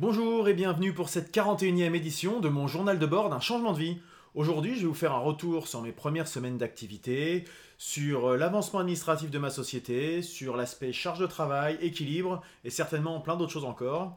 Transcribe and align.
Bonjour 0.00 0.48
et 0.48 0.54
bienvenue 0.54 0.94
pour 0.94 1.10
cette 1.10 1.30
41e 1.30 1.94
édition 1.94 2.40
de 2.40 2.48
mon 2.48 2.66
journal 2.66 2.98
de 2.98 3.04
bord 3.04 3.28
d'un 3.28 3.38
changement 3.38 3.74
de 3.74 3.78
vie. 3.78 3.98
Aujourd'hui, 4.34 4.74
je 4.76 4.80
vais 4.80 4.86
vous 4.86 4.94
faire 4.94 5.12
un 5.12 5.18
retour 5.18 5.68
sur 5.68 5.82
mes 5.82 5.92
premières 5.92 6.26
semaines 6.26 6.56
d'activité, 6.56 7.44
sur 7.76 8.30
euh, 8.30 8.36
l'avancement 8.38 8.80
administratif 8.80 9.30
de 9.30 9.38
ma 9.38 9.50
société, 9.50 10.22
sur 10.22 10.56
l'aspect 10.56 10.94
charge 10.94 11.18
de 11.18 11.26
travail, 11.26 11.76
équilibre 11.82 12.40
et 12.64 12.70
certainement 12.70 13.20
plein 13.20 13.36
d'autres 13.36 13.52
choses 13.52 13.66
encore. 13.66 14.16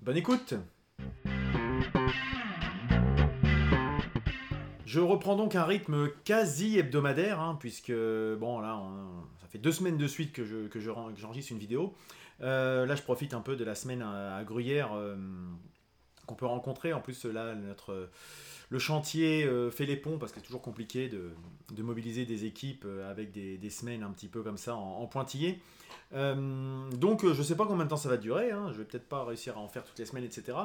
Bonne 0.00 0.18
écoute 0.18 0.52
Je 4.84 5.00
reprends 5.00 5.36
donc 5.36 5.54
un 5.54 5.64
rythme 5.64 6.10
quasi 6.24 6.78
hebdomadaire, 6.78 7.40
hein, 7.40 7.56
puisque 7.58 7.90
bon 7.90 8.60
là, 8.60 8.82
ça 9.40 9.46
fait 9.48 9.56
deux 9.56 9.72
semaines 9.72 9.96
de 9.96 10.06
suite 10.06 10.34
que 10.34 10.44
je 10.44 10.68
que 10.68 10.78
j'enregistre 10.78 11.52
une 11.52 11.58
vidéo. 11.58 11.94
Euh, 12.42 12.86
là, 12.86 12.94
je 12.94 13.02
profite 13.02 13.34
un 13.34 13.40
peu 13.40 13.56
de 13.56 13.64
la 13.64 13.74
semaine 13.74 14.02
à, 14.02 14.42
Gruyère 14.44 14.92
euh, 14.94 15.16
qu'on 16.26 16.34
peut 16.34 16.46
rencontrer. 16.46 16.92
En 16.92 17.00
plus, 17.00 17.24
là, 17.24 17.54
notre 17.54 18.10
le 18.68 18.80
chantier 18.80 19.44
euh, 19.44 19.70
fait 19.70 19.86
les 19.86 19.94
ponts 19.94 20.18
parce 20.18 20.32
que 20.32 20.40
c'est 20.40 20.46
toujours 20.46 20.62
compliqué 20.62 21.08
de, 21.08 21.82
mobiliser 21.82 22.26
des 22.26 22.46
équipes 22.46 22.84
avec 23.08 23.30
des, 23.30 23.70
semaines 23.70 24.02
un 24.02 24.10
petit 24.10 24.28
peu 24.28 24.42
comme 24.42 24.58
ça 24.58 24.74
en, 24.74 25.06
pointillé. 25.06 25.60
donc, 26.12 27.22
je 27.22 27.28
ne 27.28 27.42
sais 27.42 27.56
pas 27.56 27.66
combien 27.66 27.84
de 27.84 27.90
temps 27.90 27.96
ça 27.96 28.08
va 28.08 28.16
durer. 28.16 28.50
Hein. 28.50 28.70
Je 28.72 28.78
vais 28.78 28.84
peut-être 28.84 29.08
pas 29.08 29.24
réussir 29.24 29.56
à 29.56 29.60
en 29.60 29.68
faire 29.68 29.84
toutes 29.84 29.98
les 29.98 30.06
semaines, 30.06 30.24
etc. 30.24 30.56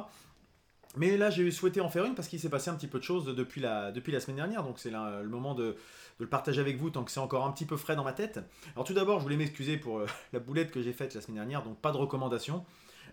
Mais 0.96 1.16
là, 1.16 1.30
j'ai 1.30 1.50
souhaité 1.50 1.80
en 1.80 1.88
faire 1.88 2.04
une 2.04 2.14
parce 2.14 2.28
qu'il 2.28 2.38
s'est 2.38 2.50
passé 2.50 2.70
un 2.70 2.74
petit 2.74 2.86
peu 2.86 2.98
de 2.98 3.04
choses 3.04 3.24
depuis 3.24 3.60
la, 3.60 3.92
semaine 4.20 4.36
dernière. 4.36 4.62
Donc, 4.62 4.78
c'est 4.78 4.90
le 4.90 5.28
moment 5.28 5.54
de, 5.54 5.76
le 6.18 6.26
partager 6.26 6.60
avec 6.60 6.76
vous 6.76 6.90
tant 6.90 7.02
que 7.04 7.10
c'est 7.10 7.20
encore 7.20 7.46
un 7.46 7.52
petit 7.52 7.64
peu 7.64 7.76
frais 7.76 7.96
dans 7.96 8.04
ma 8.04 8.12
tête. 8.12 8.40
Alors, 8.74 8.84
tout 8.84 8.94
d'abord, 8.94 9.18
je 9.18 9.24
voulais 9.24 9.36
m'excuser 9.36 9.78
pour 9.78 9.98
euh, 9.98 10.06
la 10.32 10.38
boulette 10.38 10.70
que 10.70 10.82
j'ai 10.82 10.92
faite 10.92 11.14
la 11.14 11.20
semaine 11.20 11.36
dernière. 11.36 11.62
Donc, 11.62 11.78
pas 11.78 11.92
de 11.92 11.96
recommandation. 11.96 12.64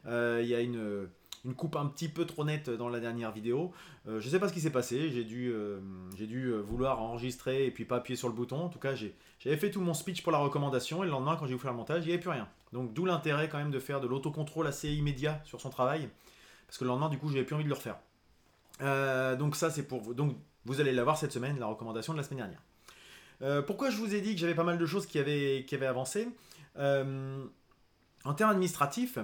Euh, 0.05 0.39
il 0.44 0.49
y 0.49 0.55
a 0.55 0.59
une, 0.59 1.08
coupe 1.55 1.77
un 1.77 1.86
petit 1.86 2.09
peu 2.09 2.25
trop 2.25 2.44
nette 2.44 2.69
dans 2.69 2.89
la 2.89 2.99
dernière 2.99 3.31
vidéo. 3.31 3.71
Euh, 4.08 4.19
je 4.19 4.25
ne 4.25 4.31
sais 4.31 4.39
pas 4.39 4.49
ce 4.49 4.53
qui 4.53 4.61
s'est 4.61 4.71
passé. 4.71 5.09
J'ai 5.09 5.23
dû, 5.23 5.53
dû 6.17 6.52
vouloir 6.52 7.02
enregistrer 7.02 7.66
et 7.66 7.71
puis 7.71 7.86
pas 7.86 7.95
appuyer 7.95 8.17
sur 8.17 8.27
le 8.27 8.33
bouton. 8.33 8.58
En 8.58 8.69
tout 8.69 8.80
cas, 8.80 8.93
j'avais 8.93 9.58
fait 9.58 9.71
tout 9.71 9.80
mon 9.80 9.93
speech 9.93 10.21
pour 10.21 10.33
la 10.33 10.39
recommandation. 10.39 11.02
Et 11.03 11.05
le 11.05 11.11
lendemain, 11.11 11.38
quand 11.38 11.45
j'ai 11.45 11.53
voulu 11.53 11.61
faire 11.61 11.71
le 11.71 11.77
montage, 11.77 12.03
il 12.03 12.08
n'y 12.08 12.14
avait 12.14 12.21
plus 12.21 12.30
rien. 12.30 12.49
Donc, 12.73 12.93
d'où 12.93 13.05
l'intérêt 13.05 13.47
quand 13.47 13.58
même 13.58 13.71
de 13.71 13.80
faire 13.80 14.02
de 14.02 14.08
l'autocontrôle 14.08 14.67
assez 14.67 14.91
immédiat 14.91 15.41
sur 15.45 15.61
son 15.61 15.69
travail 15.69 16.09
parce 16.69 16.77
que 16.77 16.83
le 16.83 16.89
lendemain, 16.89 17.09
du 17.09 17.17
coup, 17.17 17.29
j'avais 17.29 17.43
plus 17.43 17.55
envie 17.55 17.63
de 17.63 17.69
le 17.69 17.73
refaire. 17.73 17.97
Euh, 18.81 19.35
donc 19.35 19.55
ça, 19.55 19.71
c'est 19.71 19.81
pour 19.81 20.01
vous. 20.01 20.13
Donc 20.13 20.37
vous 20.65 20.79
allez 20.79 20.93
l'avoir 20.93 21.17
cette 21.17 21.31
semaine, 21.31 21.57
la 21.57 21.65
recommandation 21.65 22.13
de 22.13 22.19
la 22.19 22.23
semaine 22.23 22.37
dernière. 22.37 22.61
Euh, 23.41 23.63
pourquoi 23.63 23.89
je 23.89 23.97
vous 23.97 24.13
ai 24.13 24.21
dit 24.21 24.35
que 24.35 24.39
j'avais 24.39 24.53
pas 24.53 24.63
mal 24.63 24.77
de 24.77 24.85
choses 24.85 25.07
qui 25.07 25.17
avaient, 25.17 25.65
qui 25.67 25.73
avaient 25.73 25.87
avancé 25.87 26.27
euh, 26.77 27.43
En 28.23 28.35
termes 28.35 28.51
administratifs, 28.51 29.17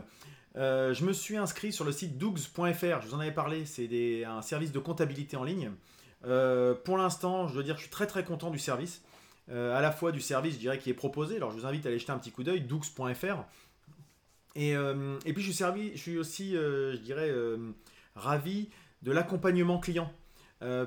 je 0.55 1.05
me 1.05 1.13
suis 1.13 1.37
inscrit 1.37 1.71
sur 1.71 1.85
le 1.85 1.91
site 1.91 2.17
dougs.fr, 2.17 3.01
je 3.01 3.07
vous 3.07 3.13
en 3.13 3.19
avais 3.19 3.31
parlé, 3.31 3.65
c'est 3.65 4.25
un 4.25 4.41
service 4.41 4.71
de 4.71 4.79
comptabilité 4.79 5.37
en 5.37 5.43
ligne. 5.43 5.69
pour 6.21 6.97
l'instant, 6.97 7.47
je 7.47 7.53
dois 7.53 7.61
dire 7.63 7.75
que 7.75 7.81
je 7.81 7.85
suis 7.85 7.91
très 7.91 8.07
très 8.07 8.23
content 8.23 8.49
du 8.49 8.57
service. 8.57 9.03
à 9.51 9.81
la 9.81 9.91
fois 9.91 10.11
du 10.11 10.21
service, 10.21 10.55
je 10.55 10.59
dirais, 10.59 10.79
qui 10.79 10.89
est 10.89 10.95
proposé. 10.95 11.35
Alors 11.35 11.51
je 11.51 11.57
vous 11.57 11.67
invite 11.67 11.85
à 11.85 11.89
aller 11.89 11.99
jeter 11.99 12.11
un 12.11 12.17
petit 12.17 12.31
coup 12.31 12.43
d'œil, 12.43 12.61
dougs.fr. 12.61 13.43
Euh, 14.57 15.19
et, 15.25 15.33
puis 15.33 15.43
je 15.43 15.51
suis, 15.95 16.17
aussi, 16.17 16.55
euh, 16.55 16.93
je 16.93 16.97
dirais, 16.99 17.29
euh, 17.29 17.57
ravi 18.15 18.69
de 19.01 19.11
l'accompagnement 19.11 19.79
client. 19.79 20.11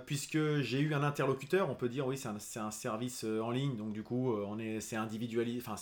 puisque 0.07 0.61
j'ai 0.61 0.81
eu 0.81 0.95
un 0.95 1.05
interlocuteur, 1.05 1.71
on 1.71 1.75
peut 1.77 1.89
dire 1.89 2.05
oui 2.05 2.19
c'est 2.19 2.59
un, 2.59 2.71
service 2.73 3.23
en 3.23 3.51
ligne, 3.53 3.77
donc 3.77 3.93
du 3.93 4.03
coup 4.03 4.35
on 4.35 4.59
est, 4.59 4.81
c'est 4.81 4.97
individualisé, 4.97 5.63
enfin 5.65 5.77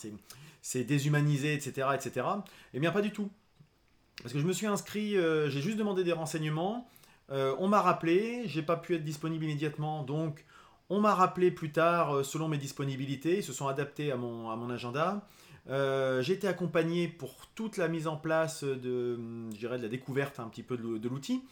c'est, 0.61 0.85
déshumanisé, 0.85 1.55
etc., 1.55 1.89
etc. 1.95 2.27
Eh 2.75 2.81
bien 2.81 2.93
pas 2.93 3.01
du 3.01 3.11
tout. 3.11 3.31
Parce 4.23 4.35
que 4.35 4.41
je 4.41 4.47
me 4.47 4.53
suis 4.53 4.67
inscrit, 4.67 5.13
j'ai 5.13 5.63
juste 5.63 5.79
demandé 5.79 6.05
des 6.05 6.13
renseignements, 6.13 6.91
on 7.31 7.69
m'a 7.69 7.81
rappelé, 7.81 8.43
j'ai 8.47 8.63
pas 8.63 8.77
pu 8.77 8.97
être 8.97 9.05
disponible 9.05 9.45
immédiatement, 9.45 10.03
donc 10.03 10.45
on 10.91 11.01
m'a 11.01 11.15
rappelé 11.15 11.51
plus 11.51 11.73
tard 11.73 12.23
selon 12.23 12.49
mes 12.49 12.59
disponibilités, 12.59 13.39
ils 13.39 13.45
se 13.45 13.55
sont 13.55 13.69
adaptés 13.69 14.13
à 14.13 14.17
mon, 14.17 14.51
à 14.51 14.57
mon 14.57 14.69
agenda. 14.69 15.27
Euh, 15.69 16.23
j'ai 16.23 16.35
été 16.35 16.47
accompagné 16.47 17.09
pour 17.09 17.47
toute 17.55 17.77
la 17.77 17.89
mise 17.89 18.07
en 18.07 18.17
place 18.17 18.63
de, 18.63 19.19
de 19.19 19.69
la 19.69 19.89
découverte 19.89 20.39
un 20.39 20.49
petit 20.49 20.63
peu 20.63 20.77
de, 20.77 21.09
l'outil. 21.09 21.43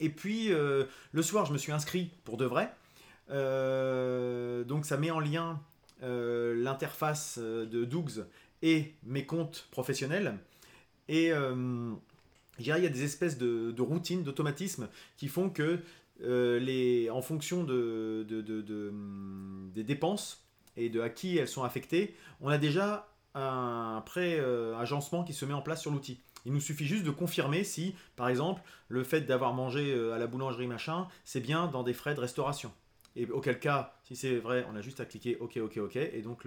Et 0.00 0.08
puis 0.08 0.52
euh, 0.52 0.84
le 1.12 1.22
soir, 1.22 1.44
je 1.44 1.52
me 1.52 1.58
suis 1.58 1.72
inscrit 1.72 2.10
pour 2.24 2.36
de 2.36 2.46
vrai. 2.46 2.72
Euh, 3.30 4.64
donc 4.64 4.86
ça 4.86 4.96
met 4.96 5.10
en 5.10 5.20
lien 5.20 5.60
l'interface 6.02 7.38
de 7.38 7.84
Dougs 7.84 8.24
et 8.62 8.94
mes 9.02 9.26
comptes 9.26 9.68
professionnels. 9.70 10.38
Et 11.08 11.26
il 11.26 12.66
y 12.66 12.72
a 12.72 12.88
des 12.88 13.02
espèces 13.04 13.36
de, 13.36 13.82
routines, 13.82 14.22
d'automatismes 14.22 14.88
qui 15.18 15.28
font 15.28 15.50
que 15.50 15.80
les, 16.22 17.10
en 17.10 17.20
fonction 17.20 17.64
de, 17.64 18.24
des 19.74 19.84
dépenses 19.84 20.42
et 20.78 20.88
de 20.88 21.02
à 21.02 21.10
qui 21.10 21.36
elles 21.36 21.48
sont 21.48 21.64
affectées, 21.64 22.14
on 22.40 22.48
a 22.48 22.56
déjà 22.56 23.09
un 23.34 24.02
pré-agencement 24.04 25.24
qui 25.24 25.32
se 25.32 25.44
met 25.44 25.54
en 25.54 25.62
place 25.62 25.80
sur 25.80 25.90
l'outil. 25.90 26.20
Il 26.46 26.52
nous 26.52 26.60
suffit 26.60 26.86
juste 26.86 27.04
de 27.04 27.10
confirmer 27.10 27.64
si, 27.64 27.94
par 28.16 28.28
exemple, 28.28 28.62
le 28.88 29.04
fait 29.04 29.22
d'avoir 29.22 29.52
mangé 29.52 29.92
euh, 29.92 30.14
à 30.14 30.18
la 30.18 30.26
boulangerie 30.26 30.66
machin, 30.66 31.06
c'est 31.24 31.40
bien 31.40 31.66
dans 31.66 31.82
des 31.82 31.92
frais 31.92 32.14
de 32.14 32.20
restauration. 32.20 32.72
Et 33.16 33.26
auquel 33.26 33.58
cas, 33.58 33.94
si 34.04 34.16
c'est 34.16 34.36
vrai, 34.36 34.66
on 34.70 34.76
a 34.76 34.80
juste 34.80 35.00
à 35.00 35.04
cliquer 35.04 35.36
OK, 35.40 35.58
OK, 35.58 35.78
OK, 35.78 35.96
et 35.96 36.22
donc 36.22 36.46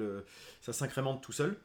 ça 0.61 0.71
s'incrémente 0.71 1.21
tout 1.21 1.33
seul. 1.33 1.57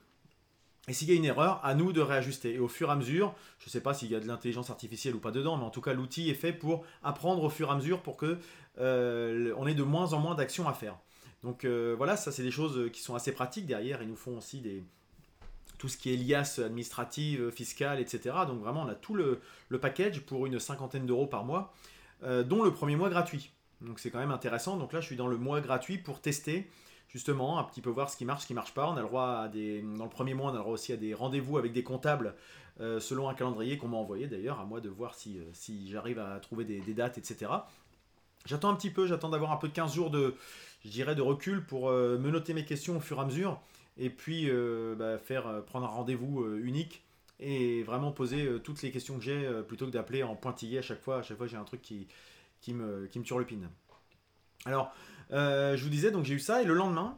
Et 0.88 0.94
s'il 0.94 1.08
y 1.08 1.12
a 1.12 1.14
une 1.14 1.24
erreur, 1.24 1.60
à 1.64 1.74
nous 1.74 1.92
de 1.92 2.00
réajuster. 2.00 2.54
Et 2.54 2.58
au 2.58 2.66
fur 2.66 2.88
et 2.88 2.92
à 2.92 2.96
mesure, 2.96 3.34
je 3.58 3.66
ne 3.66 3.70
sais 3.70 3.82
pas 3.82 3.92
s'il 3.94 4.10
y 4.10 4.16
a 4.16 4.20
de 4.20 4.26
l'intelligence 4.26 4.70
artificielle 4.70 5.14
ou 5.14 5.20
pas 5.20 5.30
dedans, 5.30 5.56
mais 5.56 5.64
en 5.64 5.70
tout 5.70 5.82
cas, 5.82 5.92
l'outil 5.92 6.30
est 6.30 6.34
fait 6.34 6.52
pour 6.52 6.84
apprendre 7.02 7.44
au 7.44 7.50
fur 7.50 7.68
et 7.68 7.72
à 7.72 7.74
mesure 7.76 8.02
pour 8.02 8.16
que 8.16 8.38
euh, 8.78 9.52
on 9.58 9.66
ait 9.66 9.74
de 9.74 9.82
moins 9.82 10.14
en 10.14 10.18
moins 10.18 10.34
d'actions 10.34 10.66
à 10.66 10.72
faire. 10.72 10.96
Donc 11.42 11.64
euh, 11.64 11.94
voilà, 11.96 12.16
ça 12.16 12.32
c'est 12.32 12.42
des 12.42 12.50
choses 12.50 12.90
qui 12.90 13.02
sont 13.02 13.14
assez 13.14 13.32
pratiques 13.32 13.66
derrière. 13.66 14.02
Ils 14.02 14.08
nous 14.08 14.16
font 14.16 14.38
aussi 14.38 14.60
des, 14.60 14.82
tout 15.78 15.88
ce 15.88 15.96
qui 15.96 16.12
est 16.12 16.16
liasse 16.16 16.58
administrative, 16.58 17.50
fiscale, 17.50 18.00
etc. 18.00 18.36
Donc 18.46 18.60
vraiment, 18.60 18.82
on 18.82 18.88
a 18.88 18.94
tout 18.94 19.14
le, 19.14 19.40
package 19.80 20.20
pour 20.20 20.46
une 20.46 20.58
cinquantaine 20.58 21.06
d'euros 21.06 21.26
par 21.26 21.44
mois, 21.44 21.72
euh, 22.24 22.42
dont 22.42 22.62
le 22.62 22.72
premier 22.72 22.96
mois 22.96 23.08
gratuit. 23.08 23.52
Donc 23.80 24.00
c'est 24.00 24.10
quand 24.10 24.18
même 24.18 24.32
intéressant. 24.32 24.76
Donc 24.76 24.92
là, 24.92 25.00
je 25.00 25.06
suis 25.06 25.16
dans 25.16 25.28
le 25.28 25.36
mois 25.38 25.60
gratuit 25.60 25.98
pour 25.98 26.20
tester 26.20 26.68
justement 27.08 27.58
un 27.58 27.64
petit 27.64 27.80
peu 27.80 27.90
voir 27.90 28.10
ce 28.10 28.16
qui 28.16 28.24
marche, 28.24 28.42
ce 28.42 28.46
qui 28.48 28.54
marche 28.54 28.74
pas. 28.74 28.88
On 28.90 28.96
a 28.96 29.00
le 29.00 29.06
droit 29.06 29.42
à 29.44 29.48
des, 29.48 29.80
dans 29.80 30.04
le 30.04 30.10
premier 30.10 30.34
mois, 30.34 30.50
on 30.50 30.54
a 30.54 30.56
le 30.56 30.58
droit 30.58 30.74
aussi 30.74 30.92
à 30.92 30.96
des 30.96 31.14
rendez-vous 31.14 31.56
avec 31.56 31.72
des 31.72 31.84
comptables 31.84 32.34
euh, 32.80 33.00
selon 33.00 33.28
un 33.28 33.34
calendrier 33.34 33.78
qu'on 33.78 33.88
m'a 33.88 33.96
envoyé 33.96 34.26
d'ailleurs, 34.26 34.60
à 34.60 34.64
moi 34.64 34.80
de 34.80 34.88
voir 34.88 35.14
si, 35.14 35.38
euh, 35.38 35.44
si 35.52 35.90
j'arrive 35.90 36.18
à 36.18 36.38
trouver 36.40 36.64
des, 36.64 36.80
dates, 36.92 37.18
etc. 37.18 37.50
J'attends 38.46 38.70
un 38.70 38.74
petit 38.74 38.90
peu, 38.90 39.06
j'attends 39.06 39.28
d'avoir 39.28 39.52
un 39.52 39.56
peu 39.56 39.68
de 39.68 39.72
15 39.72 39.94
jours 39.94 40.10
de, 40.10 40.34
je 40.84 40.90
dirais, 40.90 41.14
de 41.14 41.22
recul 41.22 41.64
pour 41.64 41.90
me 41.90 42.30
noter 42.30 42.54
mes 42.54 42.64
questions 42.64 42.96
au 42.96 43.00
fur 43.00 43.18
et 43.18 43.20
à 43.20 43.24
mesure 43.24 43.60
et 43.98 44.10
puis 44.10 44.48
euh, 44.48 44.94
bah, 44.94 45.19
faire 45.19 45.47
euh, 45.47 45.60
prendre 45.60 45.86
un 45.86 45.91
rendez-vous 45.91 46.42
euh, 46.42 46.60
unique 46.62 47.03
et 47.41 47.82
vraiment 47.82 48.12
poser 48.12 48.48
toutes 48.64 48.82
les 48.82 48.91
questions 48.91 49.16
que 49.16 49.22
j'ai 49.22 49.48
plutôt 49.69 49.86
que 49.86 49.92
d'appeler 49.92 50.25
en 50.25 50.34
pointillé 50.34 50.78
à 50.78 50.82
chaque 50.82 51.00
fois. 51.00 51.19
À 51.19 51.22
chaque 51.22 51.36
fois, 51.36 51.47
j'ai 51.47 51.56
un 51.56 51.62
truc 51.62 51.81
qui, 51.81 52.08
qui, 52.60 52.75
me, 52.75 53.06
qui 53.06 53.20
me 53.20 53.25
turlupine. 53.25 53.69
Alors, 54.64 54.92
je 55.31 55.81
vous 55.81 55.88
disais, 55.88 56.10
donc 56.10 56.25
j'ai 56.25 56.34
eu 56.34 56.41
ça, 56.41 56.60
et 56.60 56.64
le 56.64 56.75
lendemain, 56.75 57.16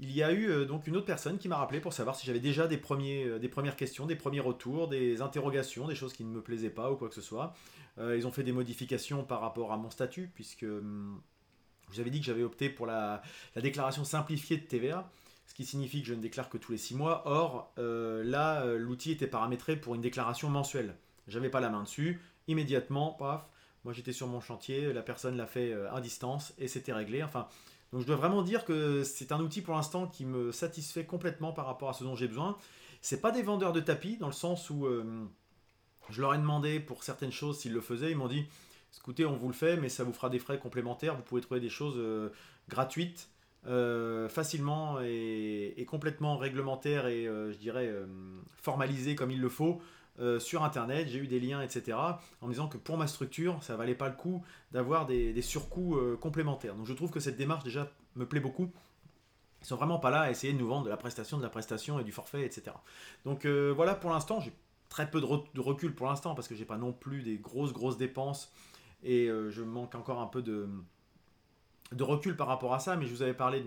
il 0.00 0.10
y 0.10 0.22
a 0.22 0.32
eu 0.32 0.64
donc 0.64 0.86
une 0.86 0.96
autre 0.96 1.04
personne 1.04 1.36
qui 1.36 1.48
m'a 1.48 1.58
rappelé 1.58 1.80
pour 1.80 1.92
savoir 1.92 2.16
si 2.16 2.26
j'avais 2.26 2.40
déjà 2.40 2.66
des, 2.66 2.78
premiers, 2.78 3.38
des 3.38 3.48
premières 3.50 3.76
questions, 3.76 4.06
des 4.06 4.16
premiers 4.16 4.40
retours, 4.40 4.88
des 4.88 5.20
interrogations, 5.20 5.86
des 5.86 5.94
choses 5.94 6.14
qui 6.14 6.24
ne 6.24 6.30
me 6.30 6.40
plaisaient 6.40 6.70
pas 6.70 6.90
ou 6.90 6.96
quoi 6.96 7.10
que 7.10 7.14
ce 7.14 7.20
soit. 7.20 7.52
ils 7.98 8.26
ont 8.26 8.32
fait 8.32 8.44
des 8.44 8.52
modifications 8.52 9.22
par 9.22 9.42
rapport 9.42 9.70
à 9.70 9.76
mon 9.76 9.90
statut, 9.90 10.30
puisque 10.34 10.62
hum, 10.62 11.20
je 11.90 11.96
vous 11.96 12.00
avais 12.00 12.08
dit 12.08 12.20
que 12.20 12.26
j'avais 12.26 12.42
opté 12.42 12.70
pour 12.70 12.86
la, 12.86 13.20
la 13.54 13.60
déclaration 13.60 14.02
simplifiée 14.02 14.56
de 14.56 14.64
TVA 14.64 15.10
ce 15.48 15.54
qui 15.54 15.64
signifie 15.64 16.02
que 16.02 16.08
je 16.08 16.14
ne 16.14 16.20
déclare 16.20 16.50
que 16.50 16.58
tous 16.58 16.72
les 16.72 16.78
6 16.78 16.94
mois. 16.94 17.22
Or, 17.24 17.72
euh, 17.78 18.22
là, 18.22 18.62
euh, 18.62 18.76
l'outil 18.76 19.10
était 19.10 19.26
paramétré 19.26 19.76
pour 19.76 19.94
une 19.94 20.02
déclaration 20.02 20.50
mensuelle. 20.50 20.94
J'avais 21.26 21.48
pas 21.48 21.60
la 21.60 21.70
main 21.70 21.82
dessus. 21.82 22.20
Immédiatement, 22.48 23.12
paf, 23.12 23.48
moi 23.82 23.94
j'étais 23.94 24.12
sur 24.12 24.26
mon 24.26 24.40
chantier, 24.40 24.92
la 24.92 25.02
personne 25.02 25.38
l'a 25.38 25.46
fait 25.46 25.72
euh, 25.72 25.90
à 25.90 26.02
distance 26.02 26.52
et 26.58 26.68
c'était 26.68 26.92
réglé. 26.92 27.22
Enfin, 27.22 27.48
donc 27.92 28.02
je 28.02 28.06
dois 28.06 28.16
vraiment 28.16 28.42
dire 28.42 28.66
que 28.66 29.02
c'est 29.04 29.32
un 29.32 29.40
outil 29.40 29.62
pour 29.62 29.74
l'instant 29.74 30.06
qui 30.06 30.26
me 30.26 30.52
satisfait 30.52 31.06
complètement 31.06 31.52
par 31.52 31.64
rapport 31.64 31.88
à 31.88 31.92
ce 31.94 32.04
dont 32.04 32.14
j'ai 32.14 32.28
besoin. 32.28 32.58
C'est 33.00 33.22
pas 33.22 33.30
des 33.30 33.42
vendeurs 33.42 33.72
de 33.72 33.80
tapis 33.80 34.18
dans 34.18 34.26
le 34.26 34.34
sens 34.34 34.68
où 34.68 34.86
je 36.10 36.20
leur 36.20 36.34
ai 36.34 36.38
demandé 36.38 36.80
pour 36.80 37.04
certaines 37.04 37.32
choses 37.32 37.60
s'ils 37.60 37.72
le 37.72 37.80
faisaient, 37.80 38.10
ils 38.10 38.16
m'ont 38.16 38.28
dit 38.28 38.44
écoutez, 38.98 39.24
on 39.24 39.36
vous 39.36 39.46
le 39.46 39.54
fait, 39.54 39.76
mais 39.76 39.88
ça 39.88 40.04
vous 40.04 40.12
fera 40.12 40.28
des 40.28 40.40
frais 40.40 40.58
complémentaires. 40.58 41.14
Vous 41.14 41.22
pouvez 41.22 41.40
trouver 41.40 41.60
des 41.60 41.70
choses 41.70 41.98
gratuites 42.68 43.30
euh, 43.68 44.30
facilement 44.30 44.98
et, 45.02 45.84
complètement 45.86 46.38
réglementaire 46.38 47.06
et 47.06 47.26
euh, 47.26 47.52
je 47.52 47.58
dirais 47.58 47.86
euh, 47.86 48.06
formalisé 48.62 49.14
comme 49.14 49.30
il 49.30 49.40
le 49.40 49.48
faut 49.48 49.80
sur 50.40 50.64
internet, 50.64 51.06
j'ai 51.08 51.20
eu 51.20 51.28
des 51.28 51.38
liens, 51.38 51.62
etc. 51.62 51.96
en 52.40 52.48
me 52.48 52.50
disant 52.50 52.66
que 52.66 52.76
pour 52.76 52.96
ma 52.96 53.06
structure, 53.06 53.62
ça 53.62 53.76
valait 53.76 53.94
pas 53.94 54.08
le 54.08 54.16
coup 54.16 54.42
d'avoir 54.72 55.06
des, 55.06 55.42
surcoûts 55.42 55.96
complémentaires. 56.20 56.74
Donc 56.74 56.86
je 56.86 56.92
trouve 56.92 57.12
que 57.12 57.20
cette 57.20 57.36
démarche 57.36 57.62
déjà 57.62 57.88
me 58.16 58.26
plaît 58.26 58.40
beaucoup. 58.40 58.72
Ils 59.60 59.66
sont 59.68 59.76
vraiment 59.76 60.00
pas 60.00 60.10
là 60.10 60.22
à 60.22 60.30
essayer 60.32 60.52
de 60.52 60.58
nous 60.58 60.66
vendre 60.66 60.86
de 60.86 60.90
la 60.90 60.96
prestation, 60.96 61.38
de 61.38 61.44
la 61.44 61.50
prestation 61.50 62.00
et 62.00 62.02
du 62.02 62.10
forfait, 62.10 62.44
etc. 62.44 62.72
Donc 63.24 63.46
voilà 63.46 63.94
pour 63.94 64.10
l'instant, 64.10 64.40
j'ai 64.40 64.52
très 64.88 65.08
peu 65.08 65.20
de, 65.20 65.60
recul 65.60 65.94
pour 65.94 66.08
l'instant 66.08 66.34
parce 66.34 66.48
que 66.48 66.56
j'ai 66.56 66.64
pas 66.64 66.78
non 66.78 66.92
plus 66.92 67.22
des 67.22 67.36
grosses 67.36 67.72
grosses 67.72 67.96
dépenses 67.96 68.50
et 69.04 69.28
je 69.28 69.62
manque 69.62 69.94
encore 69.94 70.18
un 70.18 70.26
peu 70.26 70.42
de, 70.42 70.68
de 71.92 72.02
recul 72.02 72.36
par 72.36 72.46
rapport 72.46 72.74
à 72.74 72.78
ça. 72.78 72.96
Mais 72.96 73.06
je 73.06 73.14
vous 73.14 73.22
avais 73.22 73.34
parlé 73.34 73.60
de 73.60 73.66